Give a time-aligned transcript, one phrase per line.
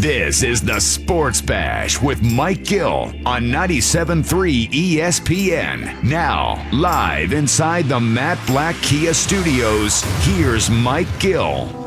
[0.00, 6.02] This is the Sports Bash with Mike Gill on 97.3 ESPN.
[6.02, 11.79] Now, live inside the Matt Blatt Kia Studios, here's Mike Gill.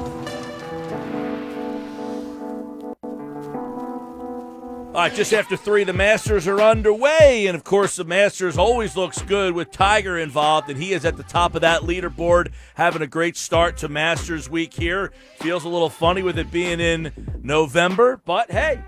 [4.94, 7.48] All right, just after three, the Masters are underway.
[7.48, 11.18] And of course, the Masters always looks good with Tiger involved, and he is at
[11.18, 15.12] the top of that leaderboard, having a great start to Masters week here.
[15.40, 17.12] Feels a little funny with it being in
[17.42, 18.84] November, but hey,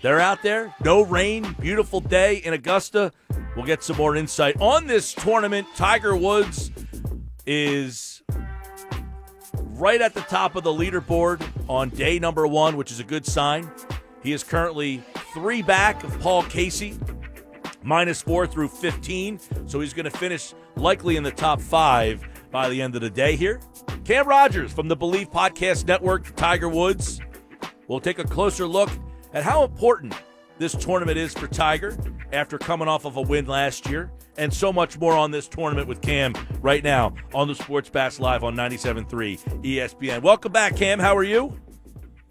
[0.00, 0.74] they're out there.
[0.82, 3.12] No rain, beautiful day in Augusta.
[3.54, 5.66] We'll get some more insight on this tournament.
[5.76, 6.70] Tiger Woods
[7.44, 8.22] is
[9.54, 13.26] right at the top of the leaderboard on day number one, which is a good
[13.26, 13.70] sign.
[14.22, 15.02] He is currently
[15.34, 16.98] three back of Paul Casey,
[17.82, 19.40] minus four through 15.
[19.66, 23.10] So he's going to finish likely in the top five by the end of the
[23.10, 23.60] day here.
[24.04, 27.20] Cam Rogers from the Believe Podcast Network, Tiger Woods.
[27.88, 28.90] We'll take a closer look
[29.32, 30.14] at how important
[30.58, 31.96] this tournament is for Tiger
[32.32, 35.88] after coming off of a win last year, and so much more on this tournament
[35.88, 40.22] with Cam right now on the Sports Bash Live on 97.3 ESPN.
[40.22, 40.98] Welcome back, Cam.
[40.98, 41.58] How are you?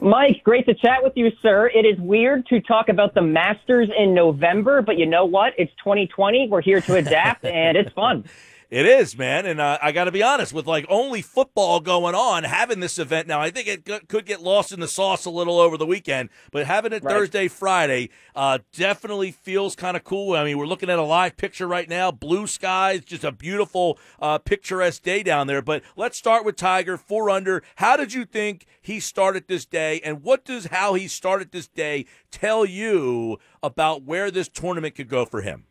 [0.01, 1.67] Mike, great to chat with you, sir.
[1.67, 5.53] It is weird to talk about the Masters in November, but you know what?
[5.59, 6.47] It's 2020.
[6.49, 8.25] We're here to adapt, and it's fun.
[8.71, 10.53] It is, man, and uh, I got to be honest.
[10.53, 14.25] With like only football going on, having this event now, I think it g- could
[14.25, 16.29] get lost in the sauce a little over the weekend.
[16.53, 17.11] But having it Right.
[17.13, 20.37] Thursday, Friday, uh, definitely feels kind of cool.
[20.37, 23.99] I mean, we're looking at a live picture right now, blue skies, just a beautiful,
[24.21, 25.61] uh, picturesque day down there.
[25.61, 27.63] But let's start with Tiger, four under.
[27.75, 31.67] How did you think he started this day, and what does how he started this
[31.67, 35.65] day tell you about where this tournament could go for him?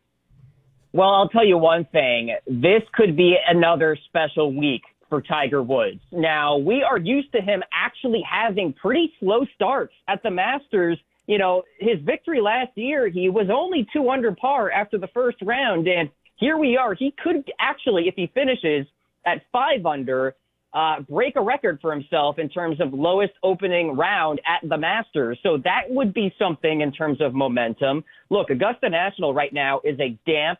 [0.93, 2.35] Well, I'll tell you one thing.
[2.47, 6.01] This could be another special week for Tiger Woods.
[6.11, 10.97] Now, we are used to him actually having pretty slow starts at the Masters.
[11.27, 15.37] You know, his victory last year, he was only two under par after the first
[15.41, 15.87] round.
[15.87, 16.93] And here we are.
[16.93, 18.85] He could actually, if he finishes
[19.25, 20.35] at five under,
[20.73, 25.37] uh, break a record for himself in terms of lowest opening round at the Masters.
[25.43, 28.03] So that would be something in terms of momentum.
[28.29, 30.59] Look, Augusta National right now is a damp,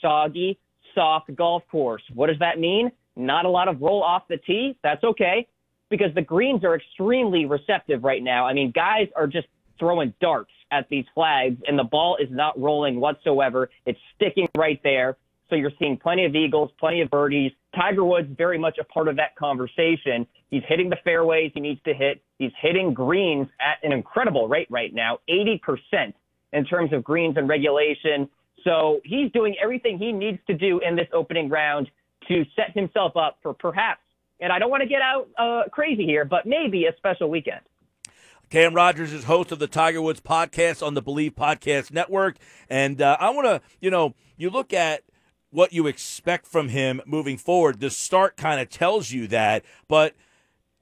[0.00, 0.58] soggy,
[0.94, 2.02] soft golf course.
[2.14, 2.90] What does that mean?
[3.16, 4.76] Not a lot of roll off the tee.
[4.82, 5.46] That's okay
[5.88, 8.46] because the greens are extremely receptive right now.
[8.46, 9.46] I mean, guys are just
[9.78, 13.70] throwing darts at these flags and the ball is not rolling whatsoever.
[13.84, 15.16] It's sticking right there.
[15.48, 17.52] So you're seeing plenty of eagles, plenty of birdies.
[17.74, 20.26] Tiger Woods very much a part of that conversation.
[20.50, 22.20] He's hitting the fairways he needs to hit.
[22.38, 26.14] He's hitting greens at an incredible rate right now, 80%
[26.52, 28.28] in terms of greens and regulation.
[28.66, 31.88] So he's doing everything he needs to do in this opening round
[32.26, 34.00] to set himself up for perhaps,
[34.40, 37.60] and I don't want to get out uh, crazy here, but maybe a special weekend.
[38.50, 42.36] Cam Rogers is host of the Tiger Woods podcast on the Believe Podcast Network.
[42.68, 45.02] And uh, I want to, you know, you look at
[45.50, 47.80] what you expect from him moving forward.
[47.80, 49.64] The start kind of tells you that.
[49.88, 50.14] But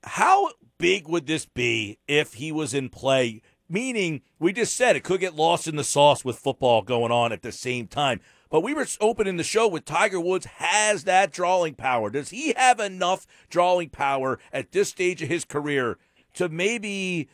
[0.03, 3.41] how big would this be if he was in play?
[3.69, 7.33] Meaning, we just said it could get lost in the sauce with football going on
[7.33, 8.21] at the same time.
[8.51, 12.11] But we were opening the show with Tiger Woods has that drawing power.
[12.11, 15.99] Does he have enough drawing power at this stage of his career
[16.35, 17.29] to maybe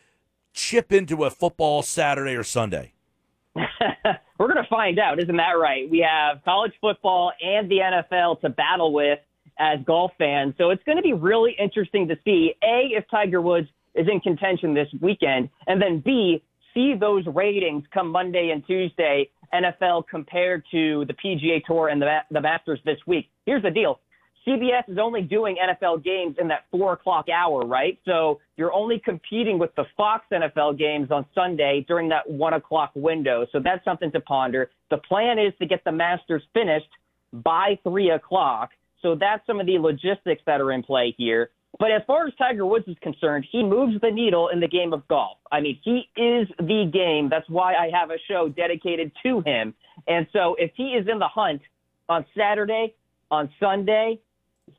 [0.53, 2.93] chip into a football Saturday or Sunday?
[3.55, 5.87] We're going to find out, isn't that right?
[5.89, 9.19] We have college football and the NFL to battle with
[9.59, 10.55] as golf fans.
[10.57, 14.19] So it's going to be really interesting to see A, if Tiger Woods is in
[14.19, 16.43] contention this weekend, and then B,
[16.73, 22.19] see those ratings come Monday and Tuesday, NFL compared to the PGA Tour and the,
[22.31, 23.29] the Masters this week.
[23.45, 23.99] Here's the deal.
[24.47, 27.99] CBS is only doing NFL games in that four o'clock hour, right?
[28.05, 32.91] So you're only competing with the Fox NFL games on Sunday during that one o'clock
[32.95, 33.45] window.
[33.51, 34.71] So that's something to ponder.
[34.89, 36.89] The plan is to get the Masters finished
[37.31, 38.71] by three o'clock.
[39.03, 41.51] So that's some of the logistics that are in play here.
[41.79, 44.93] But as far as Tiger Woods is concerned, he moves the needle in the game
[44.93, 45.37] of golf.
[45.51, 47.29] I mean, he is the game.
[47.29, 49.73] That's why I have a show dedicated to him.
[50.07, 51.61] And so if he is in the hunt
[52.09, 52.93] on Saturday,
[53.31, 54.19] on Sunday,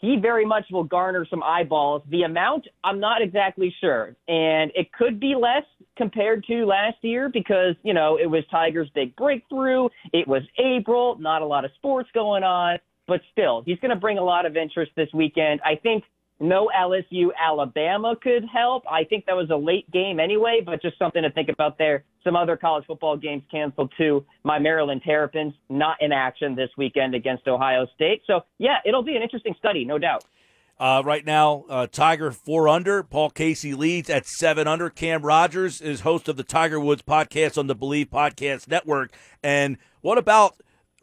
[0.01, 2.03] he very much will garner some eyeballs.
[2.09, 4.15] The amount, I'm not exactly sure.
[4.29, 5.65] And it could be less
[5.97, 9.89] compared to last year because, you know, it was Tiger's big breakthrough.
[10.13, 12.79] It was April, not a lot of sports going on.
[13.09, 15.61] But still, he's going to bring a lot of interest this weekend.
[15.65, 16.05] I think
[16.43, 18.85] no LSU Alabama could help.
[18.91, 22.05] I think that was a late game anyway, but just something to think about there.
[22.25, 24.25] Some other college football games canceled too.
[24.45, 28.23] My Maryland Terrapins not in action this weekend against Ohio State.
[28.27, 30.25] So yeah, it'll be an interesting study, no doubt.
[30.79, 33.05] Uh, right now, uh, Tiger four under.
[33.05, 34.91] Paul Casey leads at seven under.
[34.91, 39.13] Cam Rogers is host of the Tiger Woods podcast on the Believe Podcast Network.
[39.45, 40.57] And what about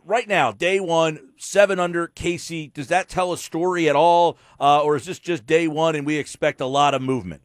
[0.06, 2.08] right now, day one, seven under?
[2.08, 5.96] Casey, does that tell a story at all, uh, or is this just day one
[5.96, 7.42] and we expect a lot of movement?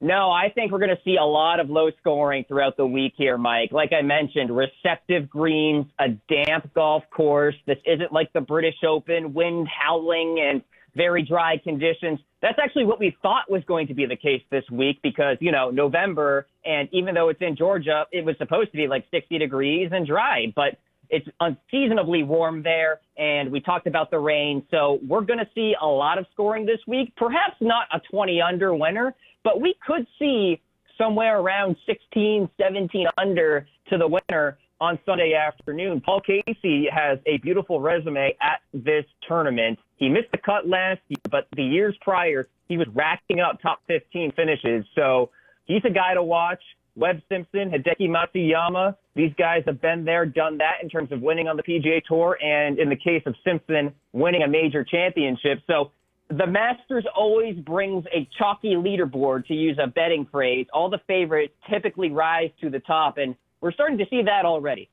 [0.00, 3.14] No, I think we're going to see a lot of low scoring throughout the week
[3.16, 3.72] here, Mike.
[3.72, 7.54] Like I mentioned, receptive greens, a damp golf course.
[7.66, 10.62] This isn't like the British Open, wind howling and
[10.94, 12.18] very dry conditions.
[12.42, 15.50] That's actually what we thought was going to be the case this week because, you
[15.50, 19.38] know, November, and even though it's in Georgia, it was supposed to be like 60
[19.38, 20.78] degrees and dry, but
[21.10, 23.00] it's unseasonably warm there.
[23.16, 24.64] And we talked about the rain.
[24.70, 27.12] So we're going to see a lot of scoring this week.
[27.16, 29.14] Perhaps not a 20 under winner,
[29.44, 30.60] but we could see
[30.98, 36.00] somewhere around 16, 17 under to the winner on Sunday afternoon.
[36.00, 39.78] Paul Casey has a beautiful resume at this tournament.
[39.96, 43.80] He missed the cut last year, but the years prior, he was racking up top
[43.86, 44.84] 15 finishes.
[44.94, 45.30] So
[45.64, 46.62] he's a guy to watch.
[46.96, 51.46] Webb Simpson, Hideki Matsuyama, these guys have been there, done that in terms of winning
[51.46, 55.60] on the PGA Tour, and in the case of Simpson, winning a major championship.
[55.66, 55.92] So
[56.30, 60.66] the Masters always brings a chalky leaderboard, to use a betting phrase.
[60.72, 64.88] All the favorites typically rise to the top, and we're starting to see that already.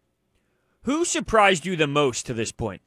[0.84, 2.82] Who surprised you the most to this point?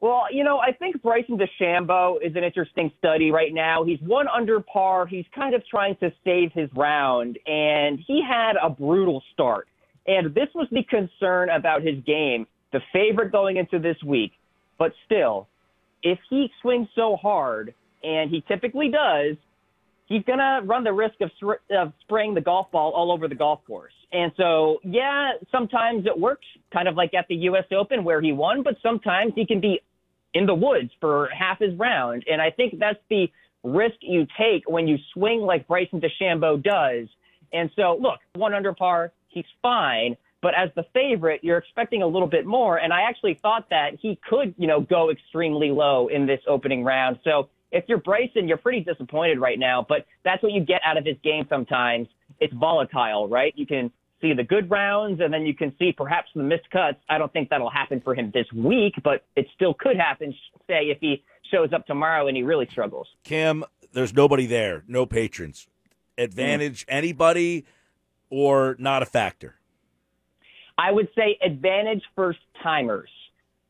[0.00, 3.82] Well, you know, I think Bryson DeChambeau is an interesting study right now.
[3.82, 5.06] He's one under par.
[5.06, 9.68] He's kind of trying to save his round, and he had a brutal start.
[10.06, 14.32] And this was the concern about his game, the favorite going into this week.
[14.78, 15.48] But still,
[16.02, 19.36] if he swings so hard, and he typically does,
[20.06, 21.30] he's going to run the risk of,
[21.70, 23.92] of spraying the golf ball all over the golf course.
[24.12, 27.64] And so, yeah, sometimes it works, kind of like at the U.S.
[27.76, 29.80] Open where he won, but sometimes he can be
[30.32, 32.24] in the woods for half his round.
[32.30, 33.26] And I think that's the
[33.62, 37.08] risk you take when you swing like Bryson DeChambeau does.
[37.52, 40.16] And so, look, one under par, he's fine.
[40.42, 42.76] But as the favorite, you're expecting a little bit more.
[42.76, 46.84] And I actually thought that he could, you know, go extremely low in this opening
[46.84, 47.18] round.
[47.24, 50.96] So if you're Bryson, you're pretty disappointed right now, but that's what you get out
[50.96, 52.08] of his game sometimes.
[52.40, 53.52] It's volatile, right?
[53.56, 53.90] You can
[54.20, 56.98] see the good rounds and then you can see perhaps the missed cuts.
[57.08, 60.34] I don't think that'll happen for him this week, but it still could happen,
[60.66, 63.06] say, if he shows up tomorrow and he really struggles.
[63.24, 63.62] Cam,
[63.92, 65.68] there's nobody there, no patrons.
[66.16, 66.88] Advantage mm.
[66.88, 67.66] anybody
[68.30, 69.56] or not a factor?
[70.78, 73.10] I would say advantage first timers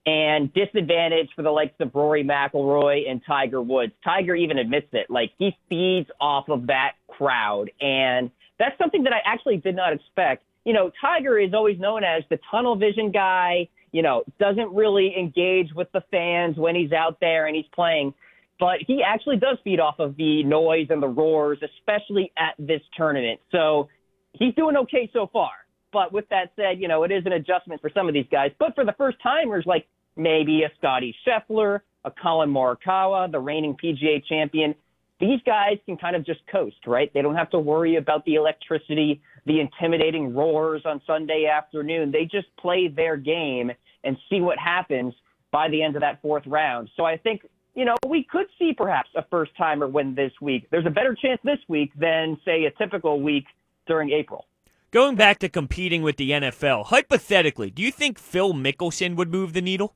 [0.07, 3.93] and disadvantage for the likes of Rory McIlroy and Tiger Woods.
[4.05, 5.11] Tiger even admits it.
[5.11, 9.93] Like he feeds off of that crowd, and that's something that I actually did not
[9.93, 10.45] expect.
[10.65, 13.69] You know, Tiger is always known as the tunnel vision guy.
[13.93, 18.15] You know, doesn't really engage with the fans when he's out there and he's playing.
[18.59, 22.81] But he actually does feed off of the noise and the roars, especially at this
[22.97, 23.41] tournament.
[23.53, 23.89] So
[24.33, 25.51] he's doing okay so far.
[25.93, 28.51] But with that said, you know, it is an adjustment for some of these guys.
[28.59, 29.87] But for the first timers, like
[30.17, 34.75] maybe a Scottie Scheffler, a Collin Morikawa, the reigning PGA champion.
[35.19, 37.13] These guys can kind of just coast, right?
[37.15, 42.11] They don't have to worry about the electricity, the intimidating roars on Sunday afternoon.
[42.13, 43.73] They just play their game
[44.05, 45.15] and see what happens
[45.51, 46.91] by the end of that fourth round.
[46.97, 50.69] So I think, you know, we could see perhaps a first timer win this week.
[50.71, 53.47] There's a better chance this week than, say, a typical week
[53.87, 54.47] during April.
[54.91, 59.53] Going back to competing with the NFL, hypothetically, do you think Phil Mickelson would move
[59.53, 59.95] the needle?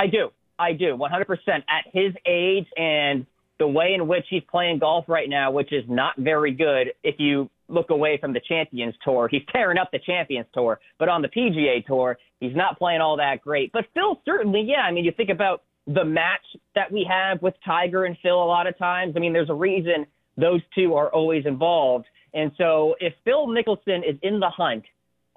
[0.00, 0.30] I do.
[0.58, 0.96] I do.
[0.96, 1.36] 100%.
[1.48, 3.26] At his age and
[3.58, 7.16] the way in which he's playing golf right now, which is not very good if
[7.18, 9.28] you look away from the Champions Tour.
[9.30, 13.18] He's tearing up the Champions Tour, but on the PGA Tour, he's not playing all
[13.18, 13.72] that great.
[13.72, 14.80] But Phil, certainly, yeah.
[14.80, 18.44] I mean, you think about the match that we have with Tiger and Phil a
[18.44, 19.12] lot of times.
[19.16, 20.06] I mean, there's a reason
[20.38, 22.06] those two are always involved.
[22.32, 24.84] And so if Phil Mickelson is in the hunt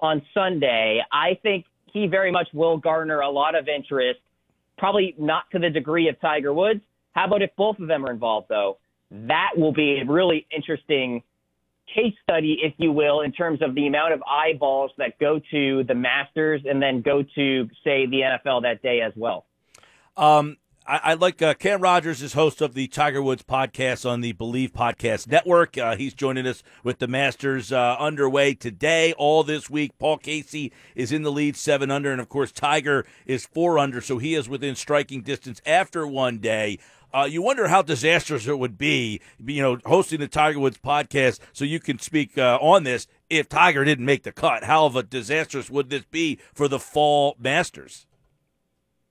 [0.00, 4.20] on Sunday, I think he very much will garner a lot of interest
[4.76, 6.80] Probably not to the degree of Tiger Woods.
[7.12, 8.78] How about if both of them are involved, though?
[9.10, 11.22] That will be a really interesting
[11.94, 15.84] case study, if you will, in terms of the amount of eyeballs that go to
[15.84, 19.44] the Masters and then go to, say, the NFL that day as well.
[20.16, 24.20] Um, I, I like uh, Cam Rogers is host of the Tiger Woods podcast on
[24.20, 25.78] the Believe Podcast Network.
[25.78, 29.96] Uh, he's joining us with the Masters uh, underway today, all this week.
[29.98, 34.02] Paul Casey is in the lead, seven under, and of course Tiger is four under,
[34.02, 36.78] so he is within striking distance after one day.
[37.14, 41.38] Uh, you wonder how disastrous it would be, you know, hosting the Tiger Woods podcast
[41.54, 44.64] so you can speak uh, on this if Tiger didn't make the cut.
[44.64, 48.06] How of a disastrous would this be for the fall Masters?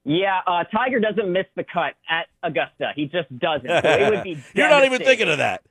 [0.05, 2.91] Yeah, uh, Tiger doesn't miss the cut at Augusta.
[2.95, 3.67] He just doesn't.
[3.67, 5.63] So it would be You're not even thinking of that.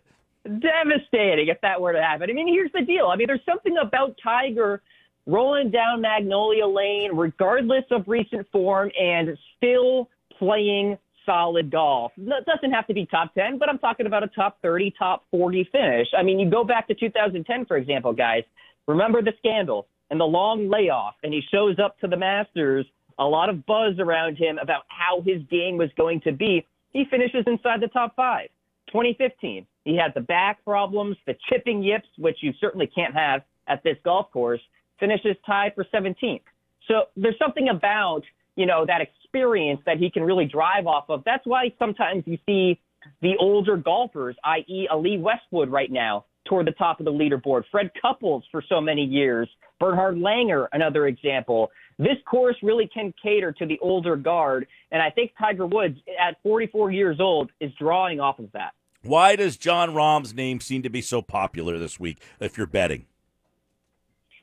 [0.44, 2.30] devastating if that were to happen.
[2.30, 3.06] I mean, here's the deal.
[3.06, 4.80] I mean, there's something about Tiger
[5.26, 10.08] rolling down Magnolia Lane, regardless of recent form, and still
[10.38, 12.12] playing solid golf.
[12.16, 15.24] It doesn't have to be top 10, but I'm talking about a top 30, top
[15.30, 16.08] 40 finish.
[16.16, 18.42] I mean, you go back to 2010, for example, guys.
[18.88, 22.84] Remember the scandal and the long layoff, and he shows up to the Masters.
[23.18, 26.66] A lot of buzz around him about how his game was going to be.
[26.92, 28.48] He finishes inside the top five.
[28.88, 33.82] 2015, he had the back problems, the chipping yips, which you certainly can't have at
[33.82, 34.60] this golf course,
[35.00, 36.42] finishes tied for 17th.
[36.88, 38.22] So there's something about,
[38.56, 41.22] you know, that experience that he can really drive off of.
[41.24, 42.80] That's why sometimes you see
[43.20, 47.62] the older golfers, i.e., a Lee Westwood right now, toward the top of the leaderboard.
[47.70, 49.48] Fred Couples for so many years.
[49.78, 51.70] Bernhard Langer, another example.
[51.98, 56.36] This course really can cater to the older guard, and I think Tiger Woods, at
[56.42, 58.72] 44 years old, is drawing off of that.
[59.02, 63.06] Why does Jon Rahm's name seem to be so popular this week if you're betting?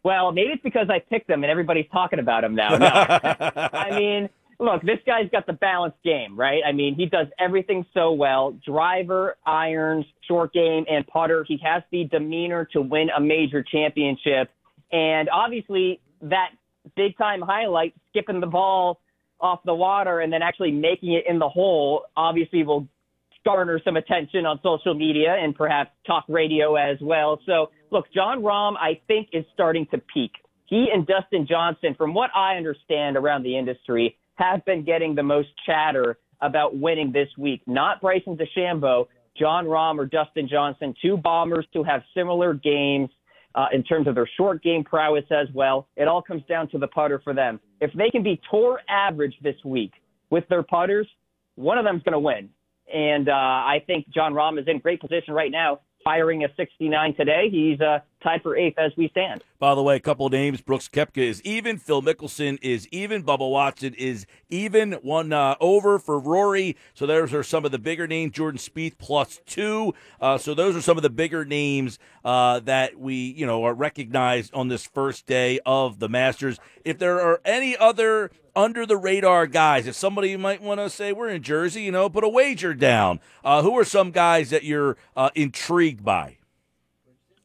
[0.03, 2.77] Well, maybe it's because I picked him and everybody's talking about him now.
[2.77, 2.86] No.
[3.74, 4.29] I mean,
[4.60, 6.62] look, this guy's got the balanced game, right?
[6.65, 11.46] I mean, he does everything so well driver, irons, short game, and putter.
[11.48, 14.50] He has the demeanor to win a major championship.
[14.91, 16.50] And obviously, that
[16.96, 19.01] big time highlight, skipping the ball
[19.41, 22.88] off the water and then actually making it in the hole, obviously will
[23.46, 27.39] garner some attention on social media and perhaps talk radio as well.
[27.46, 30.31] So, look, Jon Rahm, I think, is starting to peak.
[30.65, 35.24] He and Dustin Johnson, from what I understand around the industry, have been getting the
[35.24, 37.62] most chatter about winning this week.
[37.65, 43.10] Not Bryson DeChambeau, Jon Rahm or Dustin Johnson, two bombers who have similar games
[43.56, 45.88] uh, in terms of their short game prowess as well.
[45.96, 47.60] It all comes down to the putter for them.
[47.82, 49.94] If they can be tour average this week
[50.29, 51.08] with their putters,
[51.56, 52.50] one of them's going to win.
[52.94, 57.15] And uh, I think Jon Rahm is in great position right now, firing a 69
[57.15, 57.50] today.
[57.50, 59.44] He's uh, tied for eighth as we stand.
[59.60, 60.62] By the way, a couple of names.
[60.62, 61.77] Brooks Koepka is even.
[61.77, 63.24] Phil Mickelson is even.
[63.24, 64.94] Bubba Watson is even.
[64.94, 66.77] One uh, over for Rory.
[66.94, 68.34] So those are some of the bigger names.
[68.34, 69.94] Jordan Spieth plus two.
[70.22, 73.74] Uh, so those are some of the bigger names uh, that we, you know, are
[73.74, 76.60] recognized on this first day of the Masters.
[76.86, 81.13] If there are any other under the radar guys, if somebody might want to say
[81.13, 83.22] we're in Jersey, you know, put a wager down.
[83.44, 86.38] Uh, who are some guys that you're uh, intrigued by?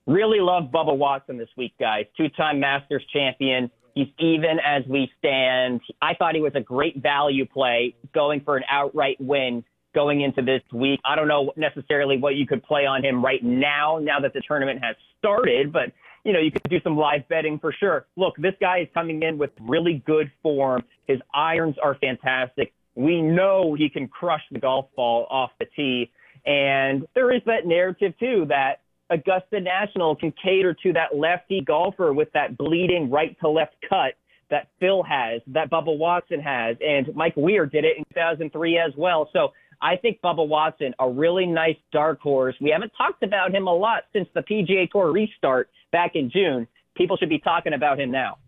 [0.06, 2.06] Really love Bubba Watson this week, guys.
[2.16, 3.70] Two time Masters champion.
[3.94, 5.80] He's even as we stand.
[6.02, 10.42] I thought he was a great value play going for an outright win going into
[10.42, 10.98] this week.
[11.04, 14.42] I don't know necessarily what you could play on him right now, now that the
[14.46, 15.92] tournament has started, but
[16.24, 18.06] you know, you could do some live betting for sure.
[18.16, 20.82] Look, this guy is coming in with really good form.
[21.06, 22.72] His irons are fantastic.
[22.94, 26.10] We know he can crush the golf ball off the tee.
[26.46, 32.12] And there is that narrative too that Augusta National can cater to that lefty golfer
[32.12, 34.14] with that bleeding right to left cut
[34.50, 38.92] that Phil has, that Bubba Watson has, and Mike Weir did it in 2003 as
[38.96, 39.28] well.
[39.32, 39.52] So
[39.84, 42.56] I think Bubba Watson, a really nice dark horse.
[42.58, 46.66] We haven't talked about him a lot since the PGA Tour restart back in June.
[46.96, 48.38] People should be talking about him now.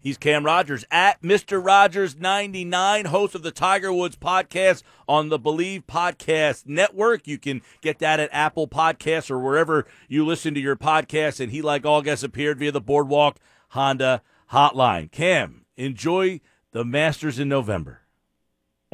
[0.00, 1.64] He's Cam Rogers at Mr.
[1.64, 7.28] Rogers 99, host of the Tiger Woods podcast on the Believe Podcast Network.
[7.28, 11.38] You can get that at Apple Podcasts or wherever you listen to your podcast.
[11.38, 13.38] And he, like all guests, appeared via the Boardwalk
[13.70, 15.12] Honda Hotline.
[15.12, 16.40] Cam, enjoy
[16.72, 18.03] the Masters in November.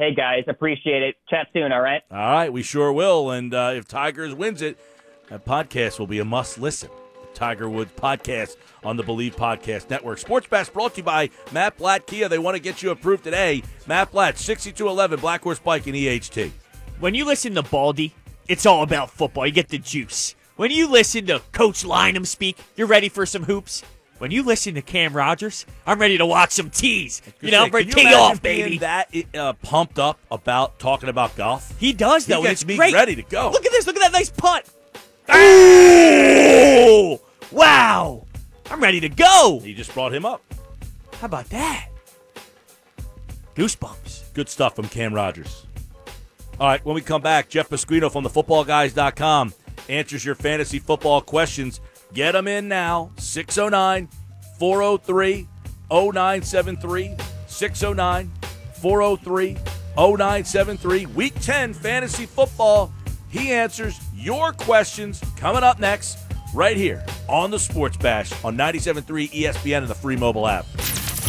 [0.01, 1.15] Hey guys, appreciate it.
[1.29, 2.01] Chat soon, all right?
[2.09, 3.29] All right, we sure will.
[3.29, 4.79] And uh, if Tigers wins it,
[5.29, 6.89] that podcast will be a must listen.
[7.21, 10.17] The Tiger Woods podcast on the Believe Podcast Network.
[10.17, 12.27] Sports Bash brought to you by Matt Blatt Kia.
[12.27, 13.61] They want to get you approved today.
[13.85, 16.49] Matt Blatt, 6211 Black Horse Pike in EHT.
[16.99, 18.15] When you listen to Baldy,
[18.47, 19.45] it's all about football.
[19.45, 20.33] You get the juice.
[20.55, 23.83] When you listen to Coach Lynham speak, you're ready for some hoops.
[24.21, 27.23] When you listen to Cam Rogers, I'm ready to watch some tees.
[27.41, 28.69] You know, Say, ready can you tee off, baby.
[28.69, 31.73] being That uh, pumped up about talking about golf.
[31.79, 32.43] He does He though.
[32.43, 32.93] gets it's me great.
[32.93, 33.49] ready to go.
[33.49, 33.87] Look at this.
[33.87, 34.69] Look at that nice putt.
[35.27, 37.19] Oh,
[37.51, 38.27] wow!
[38.69, 39.59] I'm ready to go.
[39.63, 40.43] He just brought him up.
[41.13, 41.89] How about that?
[43.55, 44.33] Goosebumps.
[44.35, 45.65] Good stuff from Cam Rogers.
[46.59, 49.55] All right, when we come back, Jeff Pasquino from thefootballguys.com
[49.89, 51.81] answers your fantasy football questions.
[52.13, 53.11] Get them in now.
[53.17, 54.09] 609
[54.59, 55.47] 403
[55.89, 57.15] 0973.
[57.47, 58.31] 609
[58.81, 59.57] 403
[59.95, 61.05] 0973.
[61.07, 62.91] Week 10 fantasy football.
[63.29, 66.17] He answers your questions coming up next,
[66.53, 70.65] right here on the Sports Bash on 97.3 ESPN and the free mobile app.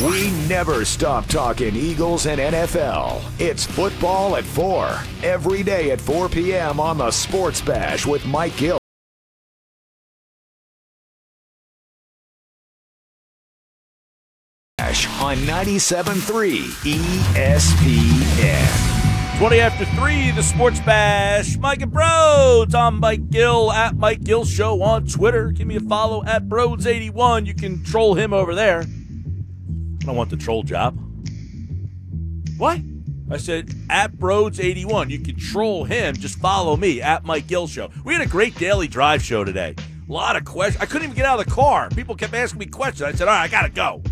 [0.01, 3.23] We never stop talking Eagles and NFL.
[3.39, 6.81] It's football at 4, every day at 4 p.m.
[6.81, 8.82] on the Sports Bash with Mike Gill.
[15.23, 16.65] On 97.3
[17.35, 18.59] ESPN.
[19.39, 21.57] 20 after 3, the Sports Bash.
[21.59, 22.75] Mike and Brodes.
[22.75, 25.53] I'm Mike Gill at Mike Gill Show on Twitter.
[25.53, 27.47] Give me a follow at Brodes81.
[27.47, 28.81] You can troll him over there.
[28.81, 30.99] I don't want the troll job.
[32.59, 32.81] What?
[33.31, 35.09] I said at Brodes81.
[35.09, 36.17] You can troll him.
[36.17, 37.91] Just follow me at Mike Gill Show.
[38.05, 39.77] We had a great daily drive show today.
[39.79, 40.83] A lot of questions.
[40.83, 41.91] I couldn't even get out of the car.
[41.91, 43.03] People kept asking me questions.
[43.03, 44.03] I said, all right, I got to go.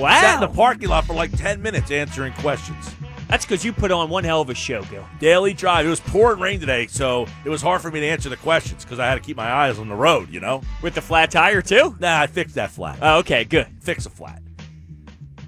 [0.00, 0.20] Wow.
[0.20, 2.94] Sat in the parking lot for like 10 minutes answering questions.
[3.28, 5.06] That's because you put on one hell of a show, Bill.
[5.20, 5.86] Daily drive.
[5.86, 8.84] It was pouring rain today, so it was hard for me to answer the questions
[8.84, 10.62] because I had to keep my eyes on the road, you know?
[10.82, 11.96] With the flat tire, too?
[12.00, 12.98] Nah, I fixed that flat.
[13.00, 13.68] Oh, okay, good.
[13.80, 14.42] Fix a flat.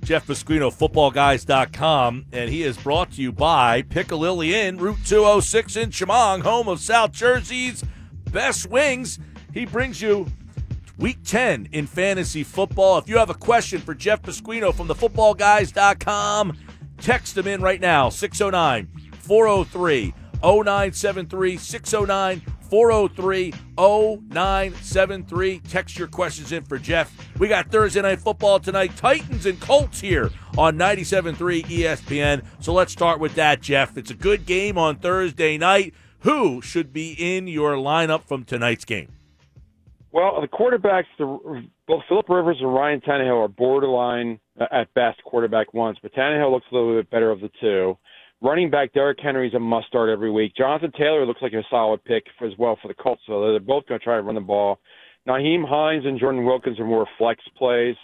[0.05, 5.91] Jeff Pasquino, footballguys.com, and he is brought to you by Piccalilli Inn, Route 206 in
[5.91, 7.85] Shamong, home of South Jersey's
[8.31, 9.19] best wings.
[9.55, 10.27] He brings you
[10.99, 12.99] Week 10 in fantasy football.
[12.99, 16.59] If you have a question for Jeff Pasquino from thefootballguys.com,
[16.99, 25.59] text him in right now 609 403 0973 609 403 0973.
[25.61, 27.13] Text your questions in for Jeff.
[27.39, 28.97] We got Thursday Night Football tonight.
[28.97, 32.45] Titans and Colts here on 97.3 ESPN.
[32.61, 33.97] So let's start with that, Jeff.
[33.97, 35.95] It's a good game on Thursday night.
[36.21, 39.13] Who should be in your lineup from tonight's game?
[40.13, 45.23] Well, the quarterbacks, the, both Philip Rivers and Ryan Tannehill are borderline uh, at best
[45.25, 47.97] quarterback ones, but Tannehill looks a little bit better of the two.
[48.43, 50.53] Running back Derrick Henry is a must start every week.
[50.55, 53.61] Jonathan Taylor looks like a solid pick for, as well for the Colts, so they're
[53.61, 54.81] both going to try to run the ball.
[55.27, 57.97] Nyheim Hines and Jordan Wilkins are more flex plays.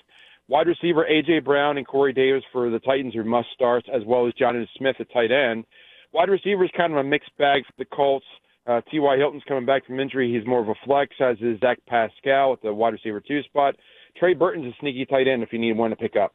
[0.46, 1.40] Wide receiver A.J.
[1.40, 4.96] Brown and Corey Davis for the Titans are must starts, as well as Jonathan Smith
[4.98, 5.66] at tight end.
[6.12, 8.24] Wide receiver is kind of a mixed bag for the Colts.
[8.68, 9.16] Uh, T.Y.
[9.16, 10.30] Hilton's coming back from injury.
[10.32, 13.74] He's more of a flex, as is Zach Pascal at the wide receiver two spot.
[14.18, 16.34] Trey Burton's a sneaky tight end if you need one to pick up.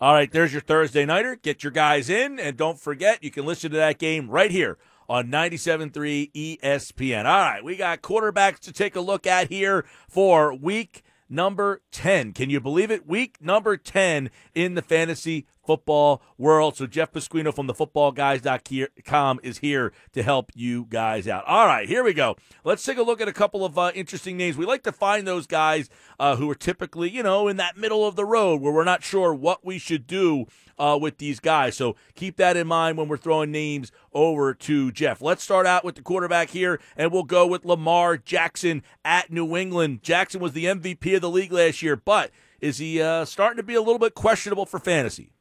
[0.00, 1.36] All right, there's your Thursday Nighter.
[1.36, 4.78] Get your guys in, and don't forget, you can listen to that game right here
[5.08, 7.24] on 97.3 ESPN.
[7.24, 12.32] All right, we got quarterbacks to take a look at here for week number 10.
[12.32, 13.06] Can you believe it?
[13.06, 16.76] Week number 10 in the fantasy football world.
[16.76, 21.44] So Jeff Pasquino from the footballguys.com is here to help you guys out.
[21.46, 22.36] All right, here we go.
[22.64, 24.56] Let's take a look at a couple of uh, interesting names.
[24.56, 28.06] We like to find those guys uh, who are typically, you know, in that middle
[28.06, 30.46] of the road where we're not sure what we should do
[30.78, 31.76] uh, with these guys.
[31.76, 35.20] So keep that in mind when we're throwing names over to Jeff.
[35.20, 39.56] Let's start out with the quarterback here, and we'll go with Lamar Jackson at New
[39.56, 40.02] England.
[40.02, 43.62] Jackson was the MVP of the league last year, but is he uh, starting to
[43.62, 45.32] be a little bit questionable for fantasy?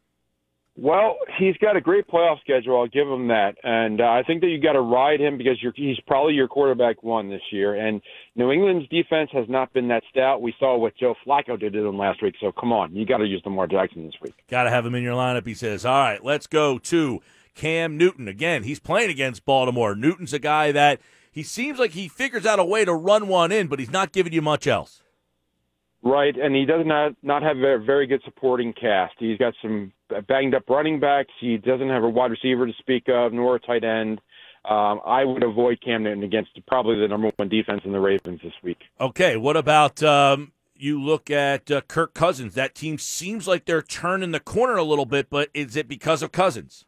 [0.78, 2.78] Well, he's got a great playoff schedule.
[2.78, 5.58] I'll give him that, and uh, I think that you got to ride him because
[5.62, 7.76] you're, he's probably your quarterback one this year.
[7.76, 8.02] And
[8.36, 10.42] New England's defense has not been that stout.
[10.42, 12.36] We saw what Joe Flacco did to them last week.
[12.42, 14.34] So come on, you got to use Lamar Jackson this week.
[14.50, 15.48] Got to have him in your lineup.
[15.48, 17.22] He says, "All right, let's go to
[17.56, 18.64] Cam Newton again.
[18.64, 19.96] He's playing against Baltimore.
[19.96, 21.00] Newton's a guy that
[21.32, 24.12] he seems like he figures out a way to run one in, but he's not
[24.12, 25.02] giving you much else."
[26.06, 29.16] Right, and he does not not have a very good supporting cast.
[29.18, 29.92] He's got some
[30.28, 31.32] banged up running backs.
[31.42, 34.22] He doesn't have a wide receiver to speak of, nor a tight end.
[34.70, 38.40] Um, I would avoid Cam Newton against probably the number one defense in the Ravens
[38.44, 38.78] this week.
[39.02, 42.54] Okay, what about um, you look at uh, Kirk Cousins?
[42.54, 46.22] That team seems like they're turning the corner a little bit, but is it because
[46.22, 46.86] of Cousins?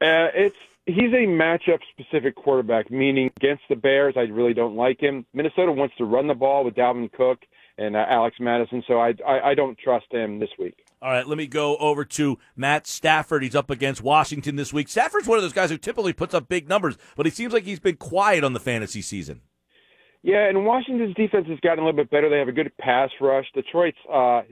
[0.00, 5.00] Uh, it's he's a matchup specific quarterback, meaning against the Bears, I really don't like
[5.00, 5.26] him.
[5.34, 7.40] Minnesota wants to run the ball with Dalvin Cook
[7.78, 8.82] and uh, Alex Mattison.
[8.86, 10.76] So I, I I don't trust him this week.
[11.02, 13.42] All right, let me go over to Matt Stafford.
[13.42, 14.88] He's up against Washington this week.
[14.88, 17.64] Stafford's one of those guys who typically puts up big numbers, but he seems like
[17.64, 19.42] he's been quiet on the fantasy season.
[20.22, 22.28] Yeah, and Washington's defense has gotten a little bit better.
[22.28, 23.44] They have a good pass rush.
[23.54, 24.42] Detroit's uh,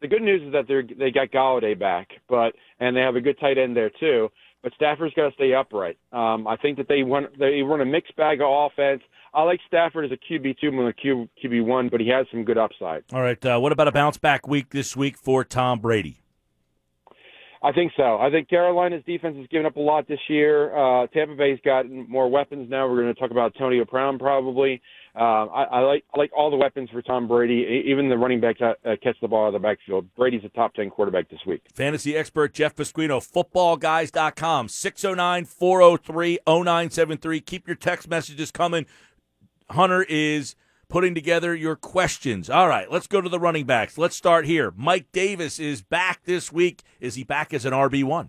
[0.00, 3.20] the good news is that they they got Golladay back, but and they have a
[3.20, 4.30] good tight end there too.
[4.62, 5.98] But Stafford's got to stay upright.
[6.10, 9.02] Um, I think that they want they run a mixed bag of offense.
[9.34, 12.26] I like Stafford as a QB two more than a QB one, but he has
[12.30, 13.02] some good upside.
[13.12, 16.20] All right, uh, what about a bounce back week this week for Tom Brady?
[17.64, 18.18] I think so.
[18.18, 20.76] I think Carolina's defense has given up a lot this year.
[20.76, 22.86] Uh, Tampa Bay's got more weapons now.
[22.86, 24.82] We're going to talk about Antonio Brown probably.
[25.18, 27.82] Uh, I, I like I like all the weapons for Tom Brady.
[27.86, 30.06] Even the running backs uh, catch the ball out of the backfield.
[30.14, 31.62] Brady's a top ten quarterback this week.
[31.72, 37.46] Fantasy expert Jeff Pasquino, footballguys.com, 609-403-0973.
[37.46, 38.84] Keep your text messages coming.
[39.70, 40.56] Hunter is
[40.88, 42.48] putting together your questions.
[42.48, 43.98] All right, let's go to the running backs.
[43.98, 44.72] Let's start here.
[44.76, 46.82] Mike Davis is back this week.
[47.00, 48.28] Is he back as an RB1?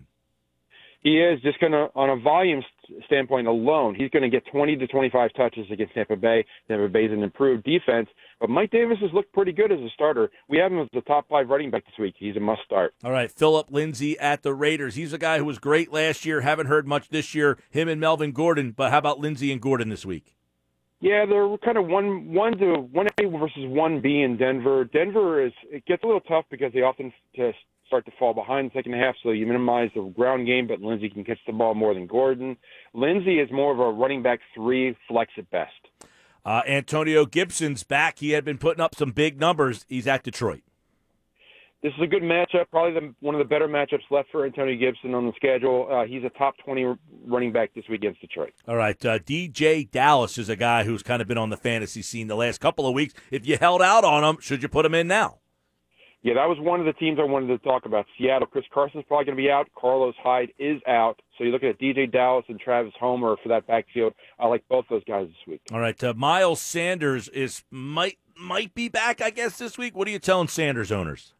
[1.02, 2.62] He is just going to, on a volume
[3.06, 6.44] standpoint alone, he's going to get 20 to 25 touches against Tampa Bay.
[6.66, 8.08] Tampa Bay's an improved defense,
[8.40, 10.30] but Mike Davis has looked pretty good as a starter.
[10.48, 12.14] We have him as the top five running back this week.
[12.18, 12.94] He's a must start.
[13.04, 14.96] All right, Philip Lindsay at the Raiders.
[14.96, 16.40] He's a guy who was great last year.
[16.40, 17.58] Haven't heard much this year.
[17.70, 20.35] Him and Melvin Gordon, but how about Lindsay and Gordon this week?
[21.00, 24.84] Yeah, they're kind of one one to one A versus one B in Denver.
[24.84, 28.70] Denver is it gets a little tough because they often just start to fall behind
[28.70, 31.74] the second half, so you minimize the ground game, but Lindsay can catch the ball
[31.74, 32.56] more than Gordon.
[32.94, 35.70] Lindsay is more of a running back three flex at best.
[36.44, 38.18] Uh, Antonio Gibson's back.
[38.18, 39.84] He had been putting up some big numbers.
[39.88, 40.62] He's at Detroit.
[41.82, 44.76] This is a good matchup, probably the, one of the better matchups left for Antonio
[44.76, 45.88] Gibson on the schedule.
[45.90, 48.54] Uh, he's a top 20 running back this week against Detroit.
[48.66, 49.04] All right.
[49.04, 52.34] Uh, DeeJay Dallas is a guy who's kind of been on the fantasy scene the
[52.34, 53.14] last couple of weeks.
[53.30, 55.38] If you held out on him, should you put him in now?
[56.22, 58.04] Yeah, that was one of the teams I wanted to talk about.
[58.18, 58.48] Seattle.
[58.48, 59.68] Chris Carson's probably going to be out.
[59.78, 61.20] Carlos Hyde is out.
[61.38, 64.12] So you're looking at DJ Dallas and Travis Homer for that backfield.
[64.40, 65.60] I like both those guys this week.
[65.70, 66.02] All right.
[66.02, 69.94] Uh, Miles Sanders is might might be back, I guess, this week.
[69.94, 71.32] What are you telling Sanders owners?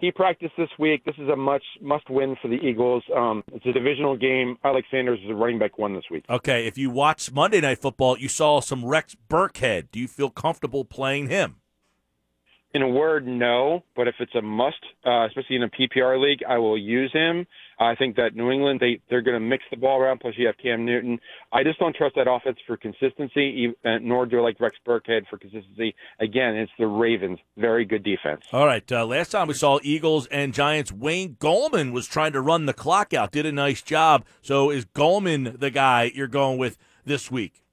[0.00, 1.04] He practiced this week.
[1.04, 3.04] This is a much must win for the Eagles.
[3.14, 4.56] Um, it's a divisional game.
[4.64, 6.24] I like Sanders as a running back one this week.
[6.30, 6.66] Okay.
[6.66, 9.88] If you watch Monday Night Football, you saw some Rex Burkhead.
[9.92, 11.56] Do you feel comfortable playing him?
[12.72, 13.84] In a word, no.
[13.94, 17.46] But if it's a must, uh, especially in a PPR league, I will use him.
[17.80, 20.20] I think that New England they they're going to mix the ball around.
[20.20, 21.18] Plus, you have Cam Newton.
[21.50, 25.38] I just don't trust that offense for consistency, nor do I like Rex Burkhead for
[25.38, 25.94] consistency.
[26.20, 27.38] Again, it's the Ravens.
[27.56, 28.42] Very good defense.
[28.52, 28.90] All right.
[28.92, 32.74] Uh, last time we saw Eagles and Giants, Wayne Gallman was trying to run the
[32.74, 33.32] clock out.
[33.32, 34.26] Did a nice job.
[34.42, 37.64] So is Gallman the guy you're going with this week?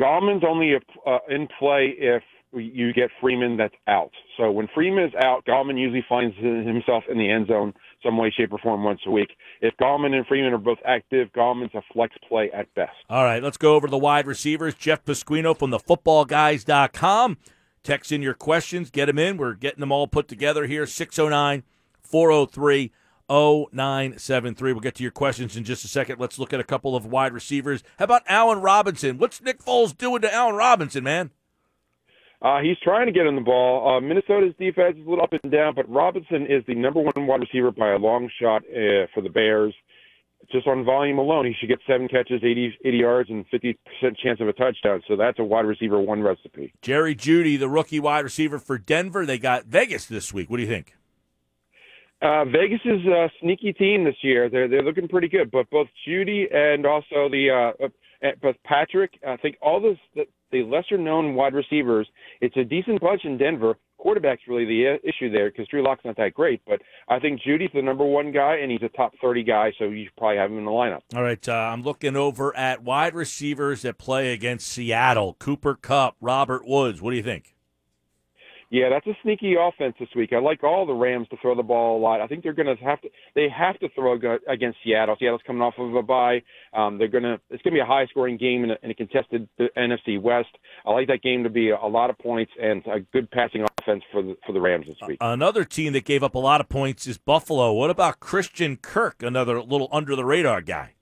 [0.00, 0.74] Gallman's only
[1.06, 4.10] uh, in play if you get Freeman that's out.
[4.36, 8.32] So when Freeman is out, Gallman usually finds himself in the end zone some way,
[8.36, 9.30] shape, or form once a week.
[9.60, 12.92] If Gallman and Freeman are both active, Gallman's a flex play at best.
[13.08, 14.74] All right, let's go over the wide receivers.
[14.74, 17.38] Jeff Pasquino from the footballguys.com.
[17.82, 19.36] Text in your questions, get them in.
[19.36, 20.86] We're getting them all put together here.
[20.86, 21.64] 609
[22.00, 22.92] 403
[23.28, 24.72] 0973.
[24.72, 26.20] We'll get to your questions in just a second.
[26.20, 27.82] Let's look at a couple of wide receivers.
[27.98, 29.18] How about Allen Robinson?
[29.18, 31.30] What's Nick Foles doing to Allen Robinson, man?
[32.42, 33.88] Uh, he's trying to get in the ball.
[33.96, 37.26] Uh, Minnesota's defense is a little up and down, but Robinson is the number one
[37.26, 39.72] wide receiver by a long shot uh, for the Bears.
[40.50, 43.76] Just on volume alone, he should get seven catches, 80, 80 yards, and 50%
[44.20, 45.00] chance of a touchdown.
[45.06, 46.74] So that's a wide receiver one recipe.
[46.82, 49.24] Jerry Jeudy, the rookie wide receiver for Denver.
[49.24, 50.50] They got Vegas this week.
[50.50, 50.96] What do you think?
[52.20, 54.48] Uh, Vegas is a sneaky team this year.
[54.48, 59.18] They're they're looking pretty good, but both Jeudy and also the uh, uh, but Patrick,
[59.26, 62.06] I think all those the, the lesser known wide receivers,
[62.40, 63.76] it's a decent bunch in Denver.
[63.98, 67.70] Quarterback's really the issue there because Drew Lock's not that great, but I think Jeudy's
[67.72, 70.50] the number one guy and he's a top 30 guy, so you should probably have
[70.50, 71.00] him in the lineup.
[71.14, 76.16] All right, uh, I'm looking over at wide receivers that play against Seattle Cooper Kupp,
[76.20, 77.00] Robert Woods.
[77.00, 77.54] What do you think?
[78.72, 80.32] Yeah, that's a sneaky offense this week.
[80.32, 82.22] I like all the Rams to throw the ball a lot.
[82.22, 83.10] I think they're going to have to.
[83.34, 84.14] They have to throw
[84.48, 85.14] against Seattle.
[85.20, 86.42] Seattle's coming off of a bye.
[86.72, 87.34] Um, they're going to.
[87.50, 90.48] It's going to be a high-scoring game in a, in a contested NFC West.
[90.86, 93.62] I like that game to be a, a lot of points and a good passing
[93.78, 95.18] offense for the for the Rams this week.
[95.20, 97.74] Another team that gave up a lot of points is Buffalo.
[97.74, 99.22] What about Christian Kirk?
[99.22, 100.94] Another little under the radar guy.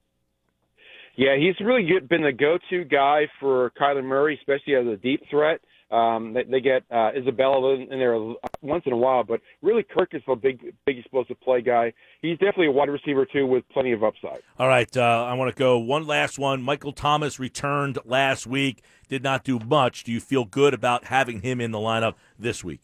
[1.14, 5.61] Yeah, he's really been the go-to guy for Kyler Murray, especially as a deep threat.
[5.90, 8.16] Um, they, they get uh, Isabella in there
[8.62, 11.92] once in a while, but really Kirk is a big, big explosive play guy.
[12.22, 14.40] He's definitely a wide receiver too, with plenty of upside.
[14.59, 16.62] All right, uh, I want to go one last one.
[16.62, 20.05] Michael Thomas returned last week, did not do much.
[20.05, 22.81] Do you feel good about having him in the lineup this week?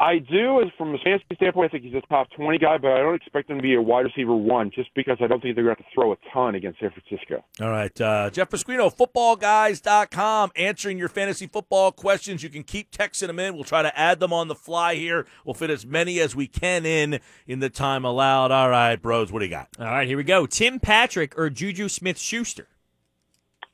[0.00, 2.92] I do, and from a fantasy standpoint, I think he's a top 20 guy, but
[2.92, 5.56] I don't expect him to be a wide receiver one just because I don't think
[5.56, 7.44] they're going to have to throw a ton against San Francisco.
[7.60, 8.00] All right.
[8.00, 12.42] Uh, Jeff Pasquino, footballguys.com, answering your fantasy football questions.
[12.42, 13.54] You can keep texting them in.
[13.54, 15.26] We'll try to add them on the fly here.
[15.44, 18.50] We'll fit as many as we can in in the time allowed.
[18.50, 19.68] All right, bros, what do you got?
[19.78, 20.46] All right, here we go.
[20.46, 22.68] Tim Patrick or Juju Smith Schuster?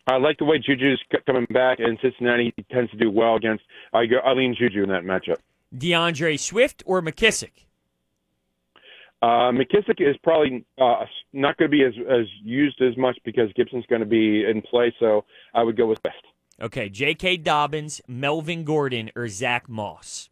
[0.08, 3.62] I like the way Juju's coming back, and Cincinnati tends to do well against.
[3.92, 4.16] I go.
[4.18, 5.36] I lean Juju in that matchup.
[5.76, 7.66] D'Andre Swift or McKissic?
[9.22, 13.50] Uh, McKissic is probably uh, not going to be as, as used as much because
[13.54, 15.24] Gibson's going to be in play, so
[15.54, 16.16] I would go with West.
[16.60, 17.38] Okay, J.K.
[17.38, 20.30] Dobbins, Melvin Gordon, or Zach Moss?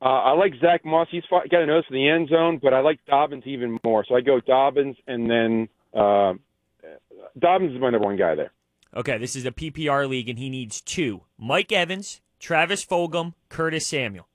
[0.00, 1.08] Uh, I like Zach Moss.
[1.10, 4.04] He's got a nose for the end zone, but I like Dobbins even more.
[4.06, 6.34] So I go Dobbins, and then uh,
[7.38, 8.52] Dobbins is my number one guy there.
[8.94, 13.86] Okay, this is a PPR league, and he needs two: Mike Evans, Travis Fulgham, Curtis
[13.86, 14.26] Samuel.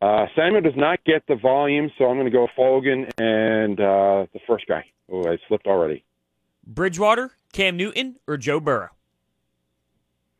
[0.00, 4.26] Uh, Samuel does not get the volume, so I'm going to go Fogan and uh,
[4.32, 4.84] the first guy.
[5.12, 6.04] Oh, I slipped already.
[6.66, 8.88] Bridgewater, Cam Newton, or Joe Burrow?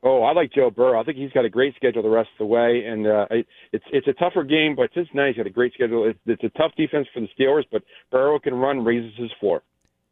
[0.03, 0.99] Oh, I like Joe Burrow.
[0.99, 3.47] I think he's got a great schedule the rest of the way, and uh, it,
[3.73, 6.09] it's it's a tougher game, but Cincinnati's got a great schedule.
[6.09, 9.63] It's, it's a tough defense for the Steelers, but Burrow can run, raises his floor.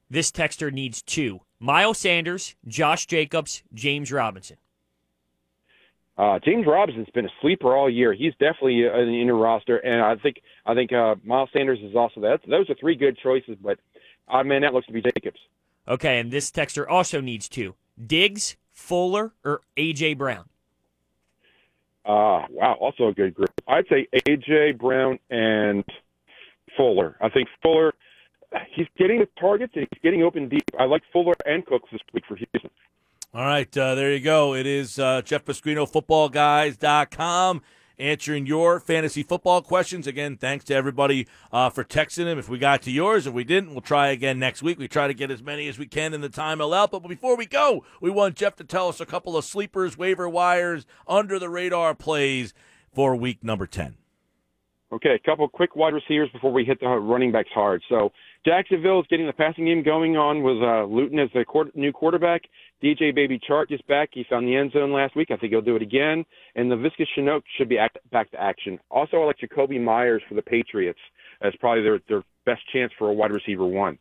[0.08, 4.58] This texter needs two: Miles Sanders, Josh Jacobs, James Robinson.
[6.20, 8.12] Uh, James Robinson's been a sleeper all year.
[8.12, 11.78] He's definitely uh, in the inner roster, and I think I think uh, Miles Sanders
[11.82, 12.40] is also that.
[12.46, 13.78] Those are three good choices, but
[14.28, 15.38] uh, man, that looks to be Jacobs.
[15.88, 17.74] Okay, and this texter also needs two:
[18.06, 20.50] Diggs, Fuller, or AJ Brown.
[22.04, 23.52] Uh, wow, also a good group.
[23.66, 25.84] I'd say AJ Brown and
[26.76, 27.16] Fuller.
[27.22, 27.94] I think Fuller,
[28.74, 30.64] he's getting the targets and he's getting open deep.
[30.78, 32.70] I like Fuller and Cooks this week for Houston.
[33.32, 34.56] All right, uh, there you go.
[34.56, 37.62] It is uh, Jeff Pasquino, footballguys.com,
[37.96, 40.08] answering your fantasy football questions.
[40.08, 42.40] Again, thanks to everybody uh, for texting him.
[42.40, 44.80] If we got to yours, if we didn't, we'll try again next week.
[44.80, 46.90] We try to get as many as we can in the time allowed.
[46.90, 50.28] But before we go, we want Jeff to tell us a couple of sleepers, waiver
[50.28, 52.52] wires, under the radar plays
[52.92, 53.96] for week number 10.
[54.92, 57.80] Okay, a couple quick wide receivers before we hit the running backs hard.
[57.88, 58.10] So
[58.44, 61.44] Jacksonville is getting the passing game going on with uh, Luton as the
[61.76, 62.42] new quarterback.
[62.82, 64.10] DJ Baby Chark is back.
[64.12, 65.30] He found the end zone last week.
[65.30, 66.24] I think he'll do it again.
[66.54, 68.78] And Laviska Shenault should be act, back to action.
[68.90, 70.98] Also, I like Jakobi Meyers for the Patriots
[71.42, 73.98] as probably their, their best chance for a wide receiver one.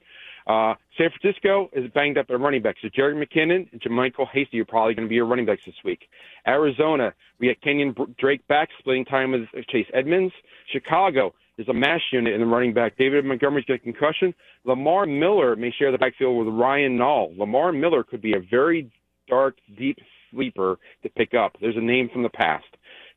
[0.48, 2.80] Uh, San Francisco is banged up at running backs.
[2.82, 5.76] So Jerick McKinnon and JaMycal Hasty are probably going to be your running backs this
[5.86, 6.10] week.
[6.48, 10.34] Arizona, we got Kenyan Drake back, splitting time with Chase Edmonds.
[10.72, 12.98] Chicago is a mash unit in the running back.
[12.98, 14.34] David Montgomery's got a concussion.
[14.64, 17.38] Lamar Miller may share the backfield with Ryan Nall.
[17.38, 18.90] Lamar Miller could be a very
[19.28, 19.98] dark, deep
[20.32, 21.58] sleeper to pick up.
[21.60, 22.66] There's a name from the past.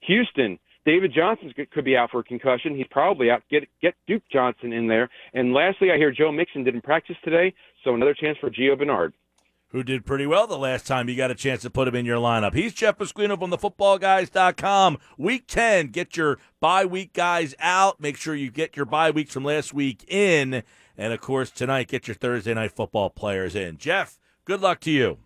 [0.03, 2.77] Houston, David Johnson could be out for a concussion.
[2.77, 3.43] He's probably out.
[3.49, 5.09] Get get Duke Johnson in there.
[5.33, 9.15] And lastly, I hear Joe Mixon didn't practice today, so another chance for Gio Bernard
[9.73, 12.07] who did pretty well the last time you got a chance to put him in
[12.07, 12.55] your lineup.
[12.55, 14.99] He's Jeff Pasquino from thefootballguys.com.
[15.19, 18.01] Week 10, get your bye week guys out.
[18.01, 20.63] Make sure you get your bye weeks from last week in.
[20.97, 23.79] And, of course, tonight, get your Thursday night football players in.
[23.79, 25.19] Jeff, good luck to you.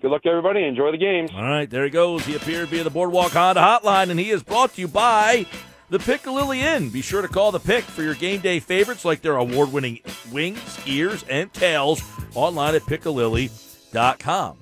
[0.00, 0.62] Good luck to everybody.
[0.62, 1.30] Enjoy the games.
[1.34, 2.24] All right, there he goes.
[2.26, 5.46] He appeared via the Boardwalk Honda hotline, and he is brought to you by
[5.88, 6.90] the Piccalilli Inn.
[6.90, 10.00] Be sure to call the Pick for your game day favorites like their award winning
[10.32, 12.02] wings, ears, and tails
[12.34, 14.58] online at piccalilli.com.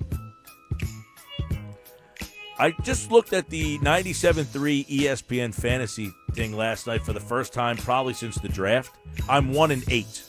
[2.59, 7.77] I just looked at the 97.3 ESPN fantasy thing last night for the first time,
[7.77, 8.95] probably since the draft.
[9.27, 10.23] I'm one and eight.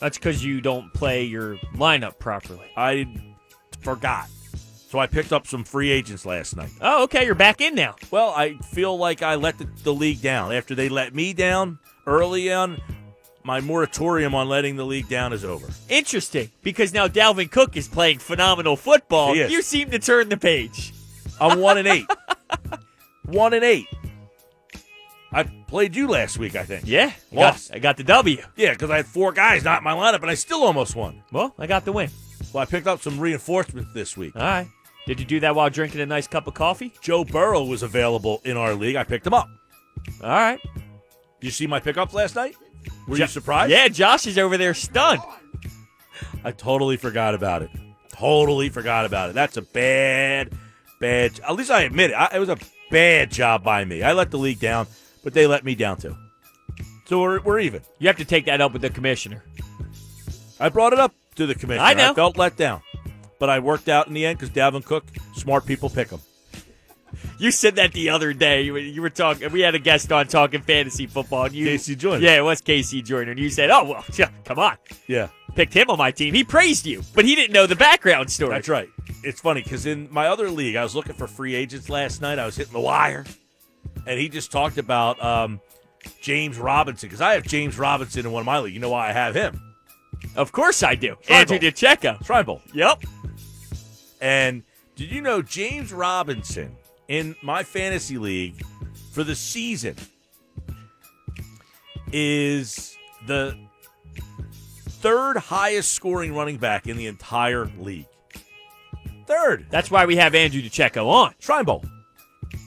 [0.00, 2.68] That's because you don't play your lineup properly.
[2.76, 3.06] I
[3.80, 4.26] forgot.
[4.92, 6.68] So I picked up some free agents last night.
[6.82, 7.24] Oh, okay.
[7.24, 7.96] You're back in now.
[8.10, 10.52] Well, I feel like I let the, the league down.
[10.52, 12.78] After they let me down early on,
[13.42, 15.66] my moratorium on letting the league down is over.
[15.88, 19.34] Interesting, because now Dalvin Cook is playing phenomenal football.
[19.34, 20.92] You seem to turn the page.
[21.40, 22.06] I'm one and eight.
[23.24, 23.86] one and eight.
[25.32, 26.82] I played you last week, I think.
[26.84, 28.42] Yeah, I Got, I got the W.
[28.56, 31.22] Yeah, because I had four guys not in my lineup, and I still almost won.
[31.32, 32.10] Well, I got the win.
[32.52, 34.36] Well, I picked up some reinforcements this week.
[34.36, 34.68] All right.
[35.06, 36.92] Did you do that while drinking a nice cup of coffee?
[37.00, 38.96] Joe Burrow was available in our league.
[38.96, 39.48] I picked him up.
[40.22, 40.60] All right.
[41.40, 42.54] You see my pickups last night?
[43.08, 43.70] Were Jo- you surprised?
[43.72, 45.20] Yeah, Josh is over there stunned.
[46.44, 47.70] I totally forgot about it.
[48.10, 49.34] Totally forgot about it.
[49.34, 50.52] That's a bad,
[51.00, 51.40] bad.
[51.40, 52.14] At least I admit it.
[52.14, 52.58] I, it was a
[52.90, 54.02] bad job by me.
[54.02, 54.86] I let the league down,
[55.24, 56.16] but they let me down too.
[57.06, 57.82] So we're, we're even.
[57.98, 59.42] You have to take that up with the commissioner.
[60.60, 61.84] I brought it up to the commissioner.
[61.84, 62.12] I know.
[62.12, 62.82] I felt let down,
[63.42, 66.20] but I worked out in the end because Dalvin Cook, smart people pick him.
[67.38, 68.62] You said that the other day.
[68.62, 69.50] You were, you were talking.
[69.50, 71.46] We had a guest on talking fantasy football.
[71.46, 72.22] And you, Casey Joyner.
[72.24, 73.32] Yeah, it was Casey Joyner.
[73.32, 74.76] And you said, "Oh well, yeah, come on."
[75.08, 75.26] Yeah,
[75.56, 76.34] Picked him on my team.
[76.34, 78.52] He praised you, but he didn't know the background story.
[78.52, 78.88] that's right.
[79.24, 82.38] It's funny because in my other league, I was looking for free agents last night.
[82.38, 83.26] I was hitting the wire,
[84.06, 85.60] and he just talked about um,
[86.20, 88.74] James Robinson because I have James Robinson in one of my league.
[88.74, 89.60] You know why I have him?
[90.36, 91.16] Of course I do.
[91.22, 91.54] Tribal.
[91.54, 92.24] Andrew DeCheco.
[92.24, 92.62] Tribal.
[92.72, 93.02] Yep.
[94.22, 94.62] And
[94.94, 96.76] did you know James Robinson
[97.08, 98.64] in my fantasy league
[99.10, 99.96] for the season
[102.12, 103.58] is the
[104.88, 108.06] third highest scoring running back in the entire league?
[109.26, 109.66] Third.
[109.70, 111.34] That's why we have Andrew DeCheco on.
[111.40, 111.84] Shrine Bowl.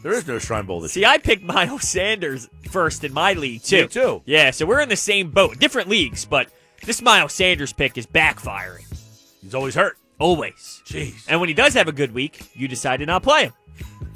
[0.04, 3.64] There is no Shrine Bowl this See, I picked Miles Sanders first in my league
[3.64, 3.84] too.
[3.84, 4.22] Me too.
[4.26, 6.50] Yeah, so we're in the same boat, different leagues, but
[6.84, 8.86] this Miles Sanders pick is backfiring.
[9.42, 9.98] He's always hurt.
[10.20, 10.82] Always.
[10.86, 11.26] Jeez.
[11.28, 13.54] And when he does have a good week, you decide to not play him.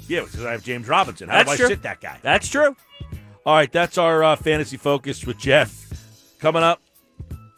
[0.08, 1.28] Yeah, because I have James Robinson.
[1.28, 1.68] How That's do I true.
[1.68, 2.18] sit that guy?
[2.22, 2.74] That's true.
[3.46, 6.36] All right, that's our uh, fantasy focus with Jeff.
[6.38, 6.82] Coming up,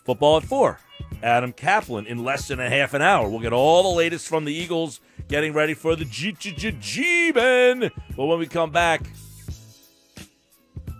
[0.04, 0.78] football at four.
[1.22, 3.28] Adam Kaplan in less than a half an hour.
[3.28, 6.72] We'll get all the latest from the Eagles getting ready for the G G G
[6.80, 7.90] G Men.
[8.16, 9.02] But when we come back,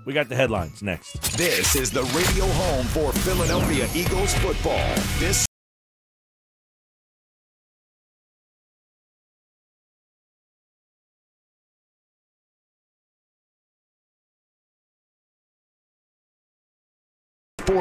[0.07, 1.37] we got the headlines next.
[1.37, 4.95] This is the radio home for Philadelphia Eagles football.
[5.19, 5.45] This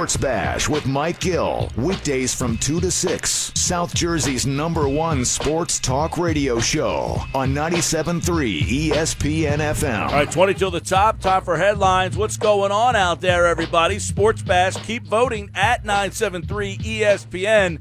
[0.02, 1.70] Sports Bash with Mike Gill.
[1.78, 3.52] Weekdays from 2 to 6.
[3.54, 10.08] South Jersey's number one sports talk radio show on 97.3 ESPN FM.
[10.08, 11.20] All right, 22 to the top.
[11.20, 12.18] Time for headlines.
[12.18, 14.00] What's going on out there, everybody?
[14.00, 14.76] Sports Bash.
[14.88, 17.78] Keep voting at 973 ESPN.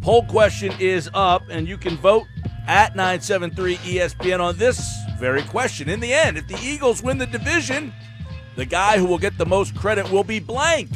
[0.00, 2.24] Poll question is up, and you can vote
[2.66, 4.80] at 973 ESPN on this
[5.18, 5.90] very question.
[5.90, 7.92] In the end, if the Eagles win the division,
[8.56, 10.88] the guy who will get the most credit will be blank.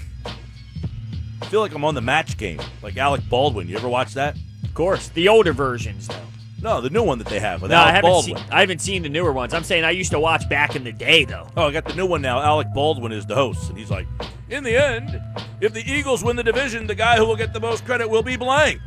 [1.42, 3.68] I feel like I'm on the match game, like Alec Baldwin.
[3.68, 4.36] You ever watch that?
[4.62, 5.08] Of course.
[5.08, 6.14] The older versions, though.
[6.62, 8.36] No, the new one that they have with No, I haven't Baldwin.
[8.36, 8.46] seen.
[8.52, 9.52] I haven't seen the newer ones.
[9.52, 11.48] I'm saying I used to watch back in the day, though.
[11.56, 12.40] Oh, I got the new one now.
[12.40, 14.06] Alec Baldwin is the host, and he's like,
[14.48, 15.20] "In the end,
[15.60, 18.22] if the Eagles win the division, the guy who will get the most credit will
[18.22, 18.80] be blank."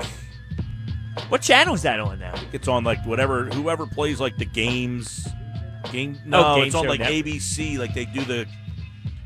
[1.28, 2.36] What channel is that on now?
[2.54, 5.28] It's on like whatever whoever plays like the games.
[5.92, 7.26] Game oh, no, Oh, Game it's on like Network.
[7.26, 7.78] ABC.
[7.78, 8.48] Like they do the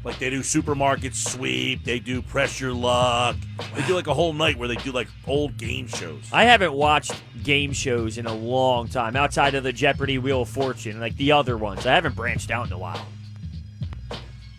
[0.04, 1.84] like they do supermarket sweep.
[1.84, 3.36] They do press your luck.
[3.76, 6.24] They do like a whole night where they do like old game shows.
[6.32, 10.50] I haven't watched game shows in a long time, outside of the Jeopardy Wheel of
[10.50, 11.86] Fortune, like the other ones.
[11.86, 13.06] I haven't branched out in a while.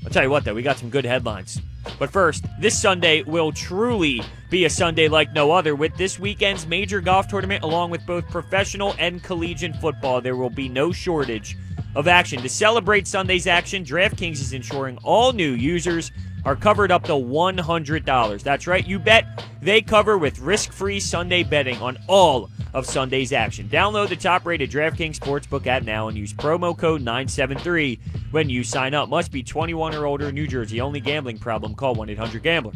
[0.05, 1.61] I'll tell you what, though, we got some good headlines.
[1.99, 6.67] But first, this Sunday will truly be a Sunday like no other with this weekend's
[6.67, 10.21] major golf tournament, along with both professional and collegiate football.
[10.21, 11.57] There will be no shortage
[11.95, 12.43] of action.
[12.43, 16.13] To celebrate Sunday's action, DraftKings is ensuring all new users
[16.45, 18.43] are covered up to $100.
[18.43, 23.33] That's right, you bet they cover with risk free Sunday betting on all of Sunday's
[23.33, 23.69] action.
[23.69, 27.99] Download the top rated DraftKings Sportsbook app now and use promo code 973
[28.31, 29.09] when you sign up.
[29.09, 30.81] Must be 21 or older, New Jersey.
[30.81, 31.75] Only gambling problem.
[31.75, 32.73] Call 1 800 Gambler.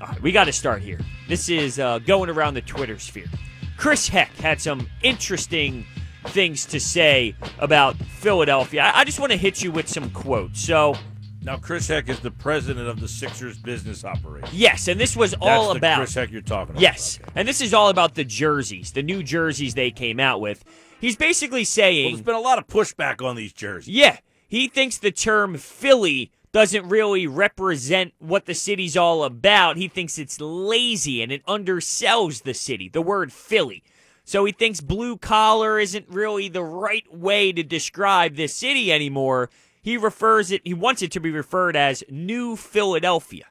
[0.00, 1.00] All right, we got to start here.
[1.28, 3.26] This is uh, going around the Twitter sphere.
[3.76, 5.84] Chris Heck had some interesting
[6.28, 8.82] things to say about Philadelphia.
[8.82, 10.60] I, I just want to hit you with some quotes.
[10.60, 10.96] So,
[11.42, 14.48] Now, Chris Heck is the president of the Sixers business operation.
[14.52, 15.98] yes, and this was That's all the about.
[15.98, 16.82] Chris Heck you're talking about.
[16.82, 17.32] Yes, Okay.
[17.36, 20.64] and this is all about the jerseys, the new jerseys they came out with.
[21.00, 23.94] He's basically Well, saying, there's been a lot of pushback on these jerseys.
[23.94, 29.76] yeah, he thinks the term Philly doesn't really represent what the city's all about.
[29.76, 33.82] He thinks it's lazy and it undersells the city, the word Philly.
[34.24, 39.50] So he thinks blue collar isn't really the right way to describe this city anymore.
[39.82, 43.44] He refers it, he wants it to be referred as New Philadelphia.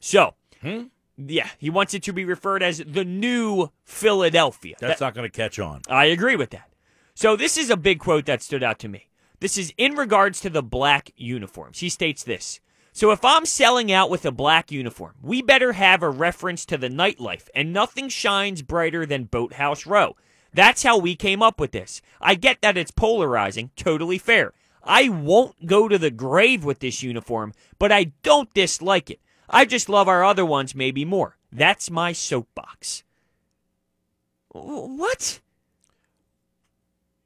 [0.00, 0.84] So, hmm?
[1.16, 4.74] yeah, he wants it to be referred as the New Philadelphia.
[4.80, 5.82] That's not going to catch on.
[5.88, 6.70] I agree with that.
[7.14, 9.08] So this is a big quote that stood out to me.
[9.40, 11.78] This is in regards to the black uniforms.
[11.78, 12.60] He states this.
[12.96, 16.78] So if I'm selling out with a black uniform, we better have a reference to
[16.78, 20.16] the nightlife, and nothing shines brighter than Boathouse Row.
[20.54, 22.00] That's how we came up with this.
[22.22, 24.54] I get that it's polarizing, totally fair.
[24.82, 29.20] I won't go to the grave with this uniform, but I don't dislike it.
[29.50, 31.36] I just love our other ones maybe more.
[31.52, 33.04] That's my soapbox.
[34.48, 35.40] What?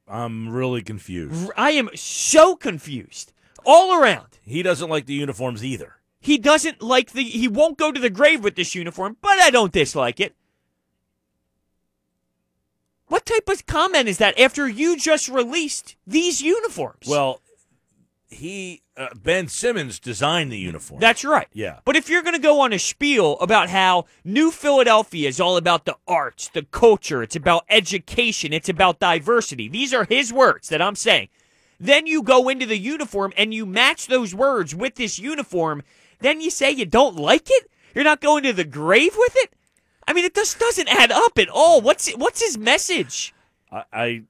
[0.08, 1.48] I'm really confused.
[1.56, 3.32] I am so confused
[3.64, 4.38] all around.
[4.42, 5.96] He doesn't like the uniforms either.
[6.20, 7.22] He doesn't like the.
[7.22, 10.34] He won't go to the grave with this uniform, but I don't dislike it.
[13.06, 17.08] What type of comment is that after you just released these uniforms?
[17.08, 17.40] Well,
[18.28, 21.00] he uh, Ben Simmons designed the uniform.
[21.00, 21.48] that's right.
[21.52, 21.80] yeah.
[21.84, 25.56] But if you're going to go on a spiel about how New Philadelphia is all
[25.56, 30.68] about the arts, the culture, it's about education, it's about diversity, these are his words
[30.68, 31.28] that I'm saying.
[31.80, 35.82] Then you go into the uniform and you match those words with this uniform.
[36.20, 37.70] Then you say you don't like it?
[37.94, 39.54] You're not going to the grave with it?
[40.06, 41.80] I mean, it just doesn't add up at all.
[41.80, 43.32] What's what's his message?
[43.72, 44.22] I, I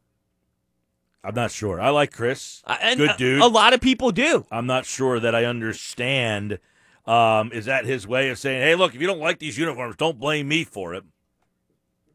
[1.25, 1.81] I'm not sure.
[1.81, 2.63] I like Chris.
[2.67, 3.43] Uh, and Good a- dude.
[3.43, 4.47] A lot of people do.
[4.51, 6.59] I'm not sure that I understand.
[7.07, 9.97] Um, is that his way of saying, "Hey, look, if you don't like these uniforms,
[9.97, 11.03] don't blame me for it"?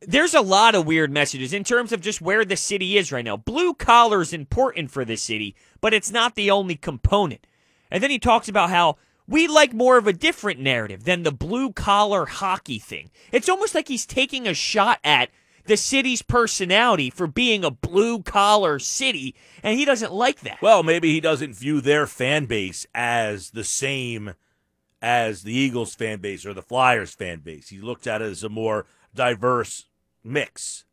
[0.02, 3.26] There's a lot of weird messages in terms of just where the city is right
[3.26, 3.38] now.
[3.38, 7.48] Blue collar is important for this city, but it's not the only component.
[7.90, 11.32] And then he talks about how We like more of a different narrative than the
[11.32, 13.10] blue collar hockey thing.
[13.32, 15.30] It's almost like he's taking a shot at
[15.66, 19.34] the city's personality for being a blue collar city,
[19.64, 20.62] and he doesn't like that.
[20.62, 24.36] Well, maybe he doesn't view their fan base as the same
[25.02, 27.70] as the Eagles fan base or the Flyers fan base.
[27.70, 28.86] He looks at it as a more
[29.16, 29.86] diverse
[30.24, 30.86] mix.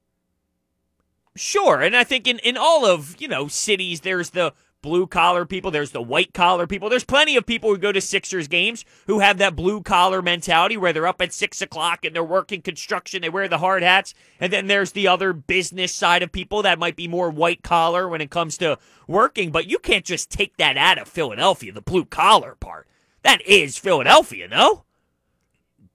[1.34, 4.52] Sure, and I think in, in all of, you know, cities there's the
[4.82, 6.90] blue collar people, there's the white collar people.
[6.90, 10.76] There's plenty of people who go to Sixers games who have that blue collar mentality
[10.76, 14.12] where they're up at six o'clock and they're working construction, they wear the hard hats.
[14.40, 18.08] And then there's the other business side of people that might be more white collar
[18.08, 19.50] when it comes to working.
[19.50, 22.88] But you can't just take that out of Philadelphia, the blue collar part.
[23.22, 24.84] That is Philadelphia, no?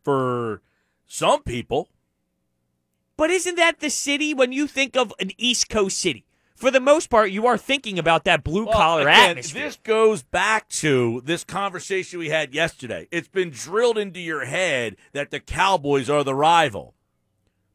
[0.03, 0.61] For
[1.05, 1.89] some people,
[3.17, 6.23] But isn't that the city when you think of an East Coast city?
[6.55, 9.63] For the most part, you are thinking about that blue collar Well, atmosphere.
[9.65, 13.07] This goes back to this conversation we had yesterday.
[13.11, 16.95] It's been drilled into your head that the Cowboys are the rival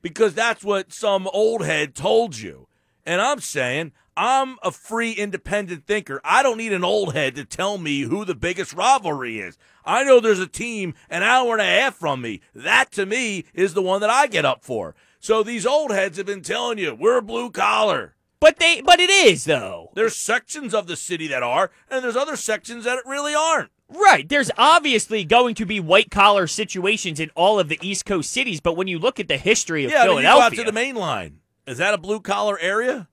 [0.01, 2.67] because that's what some old head told you.
[3.07, 6.21] And I'm saying I'm a free independent thinker.
[6.25, 9.57] I don't need an old head to tell me who the biggest rivalry is.
[9.85, 12.41] I know there's a team an hour and a half from me.
[12.55, 14.95] That to me is the one that I get up for.
[15.23, 18.17] So these old heads have been telling you we're blue collar.
[18.41, 19.93] but they but it is though.
[19.95, 23.71] There's sections of the city that are, and there's other sections that it really aren't.
[23.89, 24.29] Right.
[24.29, 28.61] There's obviously going to be white collar situations in all of the East Coast cities,
[28.61, 30.65] but when you look at the history of Yeah, I mean, you go out to
[30.65, 31.39] the main line.
[31.69, 33.09] Is that a blue collar area?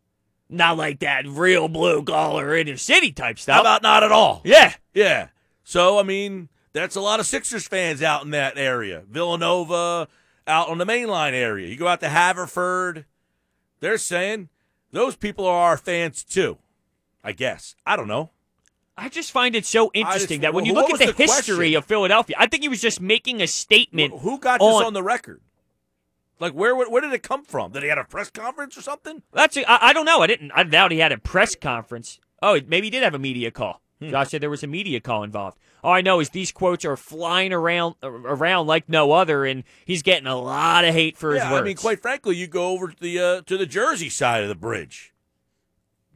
[0.52, 3.54] not like that real blue collar inner city type stuff.
[3.54, 4.42] How about not at all?
[4.44, 4.74] yeah.
[4.96, 5.28] Yeah.
[5.64, 9.04] So I mean, that's a lot of Sixers fans out in that area.
[9.08, 10.08] Villanova,
[10.50, 11.68] out on the main line area.
[11.68, 13.06] You go out to Haverford.
[13.80, 14.50] They're saying
[14.92, 16.58] those people are our fans too.
[17.24, 17.76] I guess.
[17.86, 18.32] I don't know.
[18.98, 21.56] I just find it so interesting just- that when you look at the, the history
[21.56, 21.76] question?
[21.78, 24.14] of Philadelphia, I think he was just making a statement.
[24.20, 25.40] Who got this on- on the record?
[26.40, 27.72] Like where where did it come from?
[27.74, 29.22] Did he have a press conference or something?
[29.34, 30.22] That's a, I, I don't know.
[30.22, 30.52] I didn't.
[30.54, 32.20] I doubt he had a press conference.
[32.42, 33.82] Oh, maybe he did have a media call.
[34.00, 34.10] Hmm.
[34.10, 35.58] Josh said there was a media call involved.
[35.84, 40.02] All I know is these quotes are flying around around like no other, and he's
[40.02, 41.62] getting a lot of hate for his yeah, words.
[41.62, 44.50] I mean, quite frankly, you go over to the uh, to the Jersey side of
[44.50, 45.14] the bridge.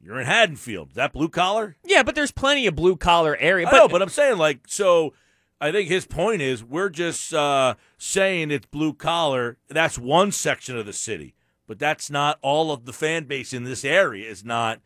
[0.01, 0.89] You're in Haddonfield.
[0.89, 1.77] Is that blue collar?
[1.85, 3.65] yeah, but there's plenty of blue collar area.
[3.67, 5.13] I But, know, but I'm saying like so.
[5.61, 9.57] I think his point is we're just uh, saying it's blue collar.
[9.69, 11.35] That's one section of the city,
[11.67, 14.29] but that's not all of the fan base in this area.
[14.29, 14.81] Is not,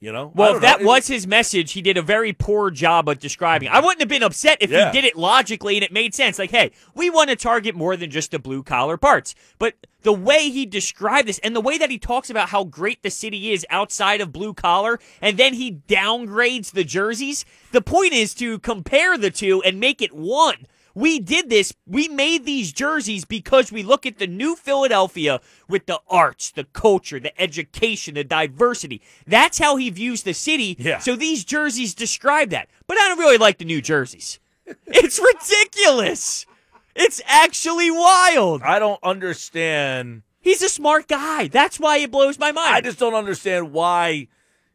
[0.00, 0.32] you know.
[0.34, 0.86] Well, if that know.
[0.86, 3.68] was his message, he did a very poor job of describing.
[3.68, 3.72] it.
[3.74, 4.90] I wouldn't have been upset if Yeah.
[4.90, 6.38] he did it logically and it made sense.
[6.38, 9.34] Like, hey, we want to target more than just the blue collar parts.
[9.58, 13.02] But the way he described this and the way that he talks about how great
[13.02, 17.44] the city is outside of blue collar, and then he downgrades the jerseys.
[17.72, 20.66] The point is to compare the two and make it one.
[20.94, 21.72] We did this.
[21.86, 26.64] We made these jerseys because we look at the new Philadelphia with the arts, the
[26.64, 29.00] culture, the education, the diversity.
[29.26, 30.76] That's how he views the city.
[30.78, 30.98] Yeah.
[30.98, 32.68] So these jerseys describe that.
[32.86, 34.38] But I don't really like the new jerseys.
[34.86, 36.46] It's ridiculous.
[36.94, 38.62] It's actually wild.
[38.62, 40.22] I don't understand.
[40.40, 41.48] He's a smart guy.
[41.48, 42.74] That's why it blows my mind.
[42.74, 44.28] I just don't understand why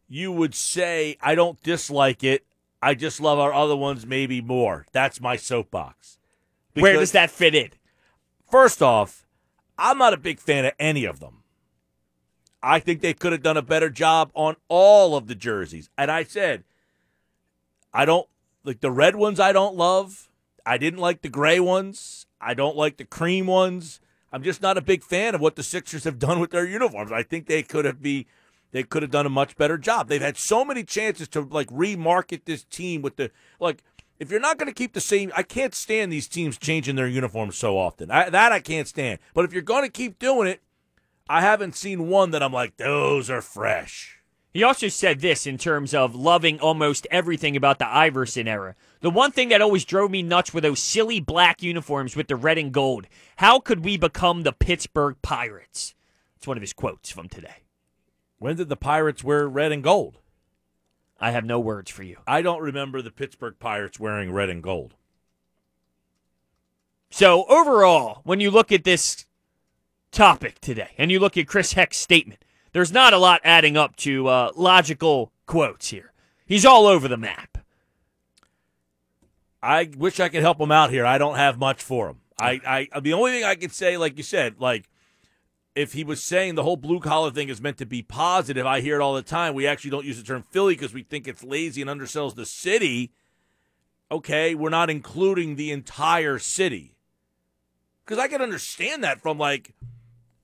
[0.08, 2.46] you would say I don't dislike it.
[2.86, 4.86] I just love our other ones maybe more.
[4.92, 6.20] That's my soapbox.
[6.76, 7.72] Where does that fit in?
[8.48, 9.26] First off,
[9.76, 11.42] I'm not a big fan of any of them.
[12.62, 15.90] I think they could have done a better job on all of the jerseys.
[15.98, 16.64] And I said,
[17.92, 18.28] I don't
[18.64, 20.30] like the red ones, I don't love.
[20.64, 22.28] I didn't like the gray ones.
[22.40, 24.00] I don't like the cream ones.
[24.32, 27.12] I'm just not a big fan of what the Sixers have done with their uniforms.
[27.12, 28.28] I think they could have be
[28.72, 30.08] they could have done a much better job.
[30.08, 33.84] They've had so many chances to like remarket this team with the like
[34.20, 37.08] if you're not going to keep the same I can't stand these teams changing their
[37.08, 38.12] uniforms so often.
[38.12, 39.20] I, that I can't stand.
[39.34, 40.62] But if you're going to keep doing it,
[41.28, 44.16] I haven't seen one that I'm like those are fresh.
[44.56, 48.76] He also said this in terms of loving almost everything about the Iverson era.
[49.02, 52.38] The one thing that always drove me nuts were those silly black uniforms with the
[52.38, 53.06] red and gold.
[53.36, 55.94] How could we become the Pittsburgh Pirates?
[56.38, 57.65] It's one of his quotes from today.
[58.38, 60.20] When did the Pirates wear red and gold?
[61.20, 62.18] I have no words for you.
[62.28, 64.94] I don't remember the Pittsburgh Pirates wearing red and gold.
[67.10, 69.26] So, overall, when you look at this
[70.12, 73.96] topic today and you look at Chris Heck's statement, there's not a lot adding up
[73.98, 76.12] to uh, logical quotes here.
[76.46, 77.58] He's all over the map.
[79.64, 81.06] I wish I could help him out here.
[81.06, 82.20] I don't have much for him.
[82.38, 84.90] I, I the only thing I could say, like you said, like
[85.76, 88.80] if he was saying the whole blue collar thing is meant to be positive, I
[88.80, 89.54] hear it all the time.
[89.54, 92.46] We actually don't use the term Philly because we think it's lazy and undersells the
[92.46, 93.12] city.
[94.12, 96.96] okay, we're not including the entire city.
[98.06, 99.74] Because I can understand that from like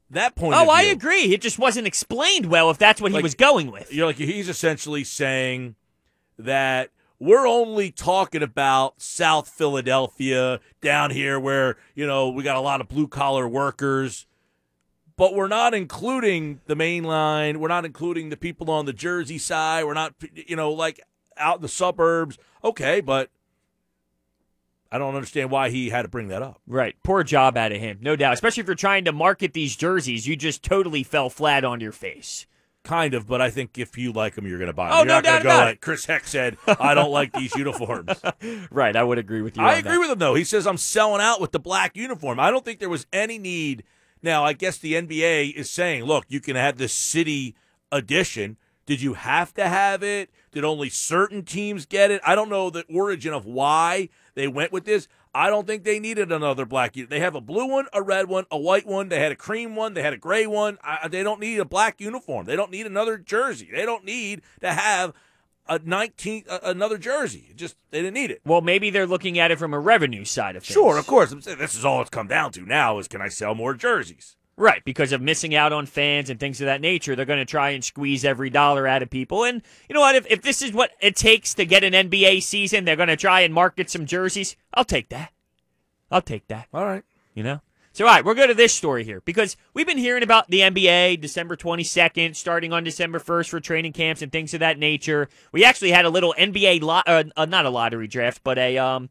[0.09, 0.71] that point of Oh.
[0.71, 1.33] I agree.
[1.33, 3.93] It just wasn't explained well if that's what he was going with.
[3.93, 5.75] You're like he's essentially saying
[6.39, 12.61] that we're only talking about South Philadelphia down here where, you know, we got a
[12.61, 14.25] lot of blue collar workers,
[15.21, 17.59] but we're not including the main line.
[17.59, 19.85] We're not including the people on the Jersey side.
[19.85, 20.99] We're not, you know, like
[21.37, 22.39] out in the suburbs.
[22.63, 23.29] Okay, but
[24.91, 26.59] I don't understand why he had to bring that up.
[26.65, 26.95] Right.
[27.03, 28.33] Poor job out of him, no doubt.
[28.33, 31.91] Especially if you're trying to market these jerseys, you just totally fell flat on your
[31.91, 32.47] face.
[32.83, 34.93] Kind of, but I think if you like them, you're going to buy them.
[34.95, 35.65] Oh, you're no not doubt go about it.
[35.73, 38.09] like Chris Heck said, I don't like these uniforms.
[38.71, 38.95] Right.
[38.95, 39.61] I would agree with you.
[39.61, 39.99] I agree that.
[39.99, 40.33] with him though.
[40.33, 42.39] He says I'm selling out with the black uniform.
[42.39, 43.83] I don't think there was any need.
[44.23, 47.55] Now, I guess the NBA is saying, look, you can have the city
[47.91, 48.57] edition.
[48.85, 50.29] Did you have to have it?
[50.51, 52.21] Did only certain teams get it?
[52.25, 55.07] I don't know the origin of why they went with this.
[55.33, 56.93] I don't think they needed another black.
[56.93, 59.07] They have a blue one, a red one, a white one.
[59.07, 59.93] They had a cream one.
[59.93, 60.77] They had a gray one.
[60.83, 62.45] I, they don't need a black uniform.
[62.45, 63.69] They don't need another jersey.
[63.71, 65.13] They don't need to have
[65.71, 67.47] a 19 a- another jersey.
[67.49, 68.41] It Just they didn't need it.
[68.45, 70.73] Well, maybe they're looking at it from a revenue side of things.
[70.73, 71.31] Sure, of course.
[71.31, 73.73] I'm saying this is all it's come down to now is can I sell more
[73.73, 74.35] jerseys?
[74.57, 77.45] Right, because of missing out on fans and things of that nature, they're going to
[77.45, 79.45] try and squeeze every dollar out of people.
[79.45, 80.13] And you know what?
[80.15, 83.15] If, if this is what it takes to get an NBA season, they're going to
[83.15, 84.55] try and market some jerseys.
[84.73, 85.31] I'll take that.
[86.11, 86.67] I'll take that.
[86.73, 87.03] All right.
[87.33, 87.61] You know?
[87.93, 90.61] So, all right, we'll go to this story here because we've been hearing about the
[90.61, 95.27] NBA December 22nd, starting on December 1st for training camps and things of that nature.
[95.51, 98.77] We actually had a little NBA, lot, uh, uh, not a lottery draft, but a,
[98.77, 99.09] um,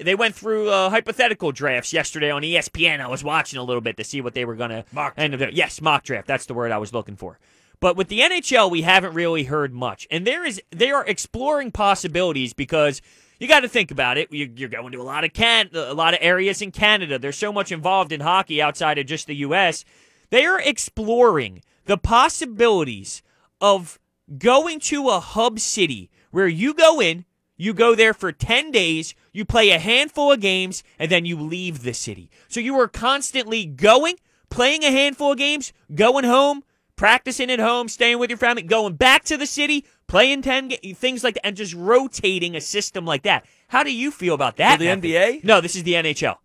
[0.00, 3.00] they went through uh, hypothetical drafts yesterday on ESPN.
[3.00, 5.34] I was watching a little bit to see what they were going to Mock end
[5.34, 5.54] up doing.
[5.54, 6.26] Yes, mock draft.
[6.26, 7.38] That's the word I was looking for.
[7.78, 11.72] But with the NHL, we haven't really heard much, and there is they are exploring
[11.72, 13.02] possibilities because
[13.42, 14.32] you got to think about it.
[14.32, 17.18] You- You're going to a lot of can a lot of areas in Canada.
[17.18, 19.84] There's so much involved in hockey outside of just the U.S.
[20.30, 23.22] They are exploring the possibilities
[23.60, 23.98] of
[24.38, 27.24] going to a hub city where you go in,
[27.56, 31.38] you go there for 10 days, you play a handful of games, and then you
[31.38, 32.30] leave the city.
[32.48, 34.16] So you are constantly going,
[34.50, 36.62] playing a handful of games, going home,
[36.96, 40.92] practicing at home, staying with your family, going back to the city, playing 10 ga-
[40.92, 43.46] things like that, and just rotating a system like that.
[43.68, 44.78] How do you feel about that?
[44.78, 44.90] For the?
[44.90, 45.42] NBA?
[45.42, 46.36] No, this is the NHL.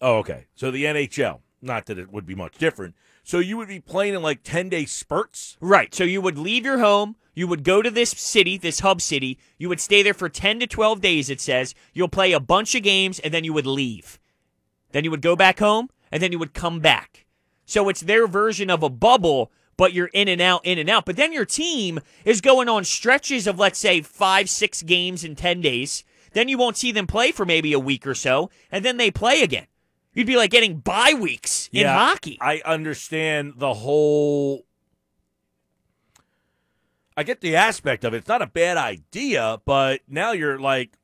[0.00, 0.46] Oh, okay.
[0.54, 1.40] So the NHL.
[1.60, 2.94] Not that it would be much different.
[3.22, 5.58] So you would be playing in like 10 day spurts?
[5.60, 5.94] Right.
[5.94, 9.38] So you would leave your home, you would go to this city, this hub city,
[9.58, 11.74] you would stay there for 10 to 12 days, it says.
[11.92, 14.18] You'll play a bunch of games, and then you would leave.
[14.92, 17.26] Then you would go back home, and then you would come back.
[17.66, 21.04] So it's their version of a bubble, but you're in and out, in and out.
[21.04, 25.36] But then your team is going on stretches of, let's say, five, six games in
[25.36, 26.04] 10 days.
[26.32, 29.10] Then you won't see them play for maybe a week or so, and then they
[29.10, 29.66] play again.
[30.12, 32.38] You'd be like getting bye weeks in hockey.
[32.40, 34.64] I understand the whole.
[37.16, 38.18] I get the aspect of it.
[38.18, 40.98] It's not a bad idea, but now you're like,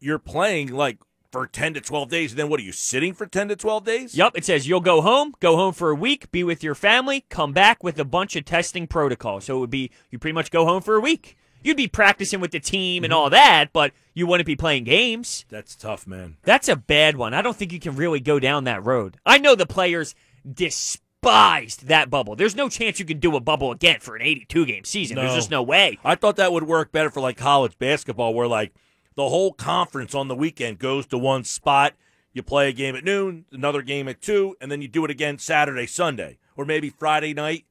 [0.00, 0.98] you're playing like
[1.30, 2.32] for 10 to 12 days.
[2.32, 4.14] And then what are you sitting for 10 to 12 days?
[4.14, 7.24] Yep, it says you'll go home, go home for a week, be with your family,
[7.28, 9.44] come back with a bunch of testing protocols.
[9.44, 11.36] So it would be you pretty much go home for a week.
[11.62, 13.18] You'd be practicing with the team and mm-hmm.
[13.18, 15.44] all that, but you wouldn't be playing games.
[15.48, 16.36] That's tough, man.
[16.44, 17.34] That's a bad one.
[17.34, 19.18] I don't think you can really go down that road.
[19.26, 20.14] I know the players
[20.50, 22.36] despised that bubble.
[22.36, 25.16] There's no chance you can do a bubble again for an 82 game season.
[25.16, 25.98] There's just no way.
[26.04, 28.72] I thought that would work better for like college basketball, where like
[29.18, 31.92] the whole conference on the weekend goes to one spot.
[32.32, 35.10] You play a game at noon, another game at two, and then you do it
[35.10, 37.64] again Saturday, Sunday, or maybe Friday night.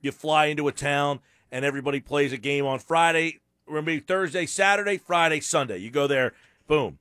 [0.00, 1.20] You fly into a town
[1.52, 5.76] and everybody plays a game on Friday, or maybe Thursday, Saturday, Friday, Sunday.
[5.76, 6.32] You go there,
[6.66, 6.98] boom,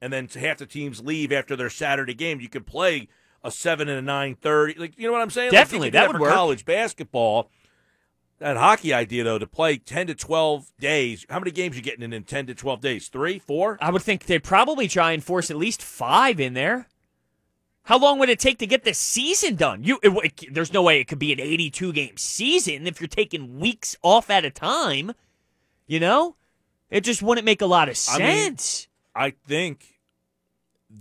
[0.00, 2.40] and then half the teams leave after their Saturday game.
[2.40, 3.06] You could play
[3.44, 4.80] a seven and a nine thirty.
[4.80, 5.50] Like you know what I'm saying?
[5.50, 6.32] Definitely, do that for would work.
[6.32, 7.50] College basketball
[8.38, 12.02] that hockey idea though to play 10 to 12 days how many games you getting
[12.02, 15.24] in in 10 to 12 days three four I would think they'd probably try and
[15.24, 16.86] force at least five in there.
[17.84, 19.84] How long would it take to get the season done?
[19.84, 20.10] You, it,
[20.42, 23.96] it- there's no way it could be an 82 game season if you're taking weeks
[24.02, 25.12] off at a time.
[25.86, 26.34] You know,
[26.90, 28.88] it just wouldn't make a lot of I mean, sense.
[29.14, 30.00] i think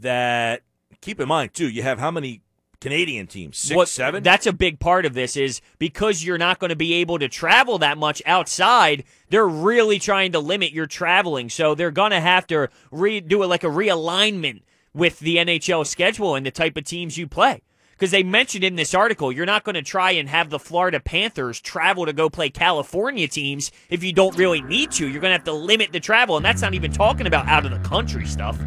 [0.01, 0.61] that
[1.01, 2.41] keep in mind too you have how many
[2.86, 6.59] canadian teams six What- seven That's a big part of this is because you're not
[6.59, 9.03] going to be able to travel that much outside.
[9.29, 13.41] They're really trying to limit your traveling, so they're going to have to re- do
[13.43, 14.61] it like a realignment
[14.93, 17.63] with the NHL schedule and the type of teams you play.
[17.97, 20.99] because they mentioned in this article you're not going to try and have the Florida
[20.99, 25.07] Panthers travel to go play California teams if you don't really need to.
[25.07, 27.65] You're going to have to limit the travel, and that's not even talking about out
[27.65, 28.57] of the country stuff.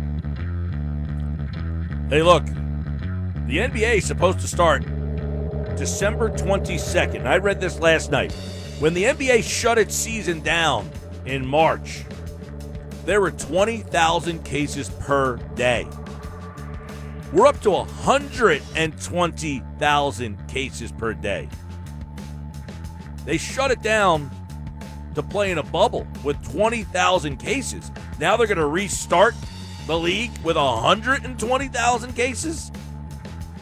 [2.10, 2.44] Hey, look,
[3.48, 4.82] the NBA is supposed to start
[5.74, 7.24] December 22nd.
[7.24, 8.30] I read this last night.
[8.78, 10.90] When the NBA shut its season down
[11.24, 12.04] in March,
[13.06, 15.86] there were 20,000 cases per day.
[17.32, 21.48] We're up to 120,000 cases per day.
[23.24, 24.30] They shut it down
[25.14, 27.90] to play in a bubble with 20,000 cases.
[28.20, 29.34] Now they're going to restart
[29.86, 32.70] the league with 120,000 cases.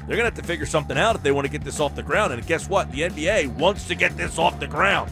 [0.07, 1.97] They're going to have to figure something out if they want to get this off
[1.97, 2.33] the ground.
[2.33, 2.91] And guess what?
[2.93, 5.11] The NBA wants to get this off the ground.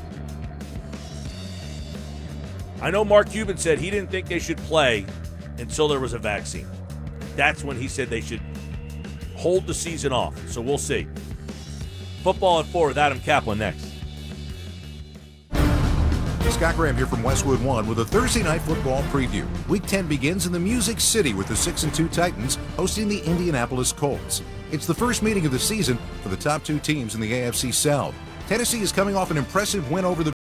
[2.81, 5.05] I know Mark Cuban said he didn't think they should play
[5.59, 6.69] until there was a vaccine.
[7.35, 8.41] That's when he said they should
[9.37, 10.37] hold the season off.
[10.49, 11.09] So we'll see.
[12.23, 13.95] Football at four with Adam Kaplan next.
[16.55, 19.45] Scott Graham here from Westwood One with a Thursday night football preview.
[19.67, 23.19] Week 10 begins in the Music City with the 6 and 2 Titans hosting the
[23.23, 24.41] Indianapolis Colts.
[24.75, 27.73] It's the first meeting of the season for the top two teams in the AFC
[27.73, 28.13] South.
[28.49, 30.34] Tennessee is coming off an impressive win over the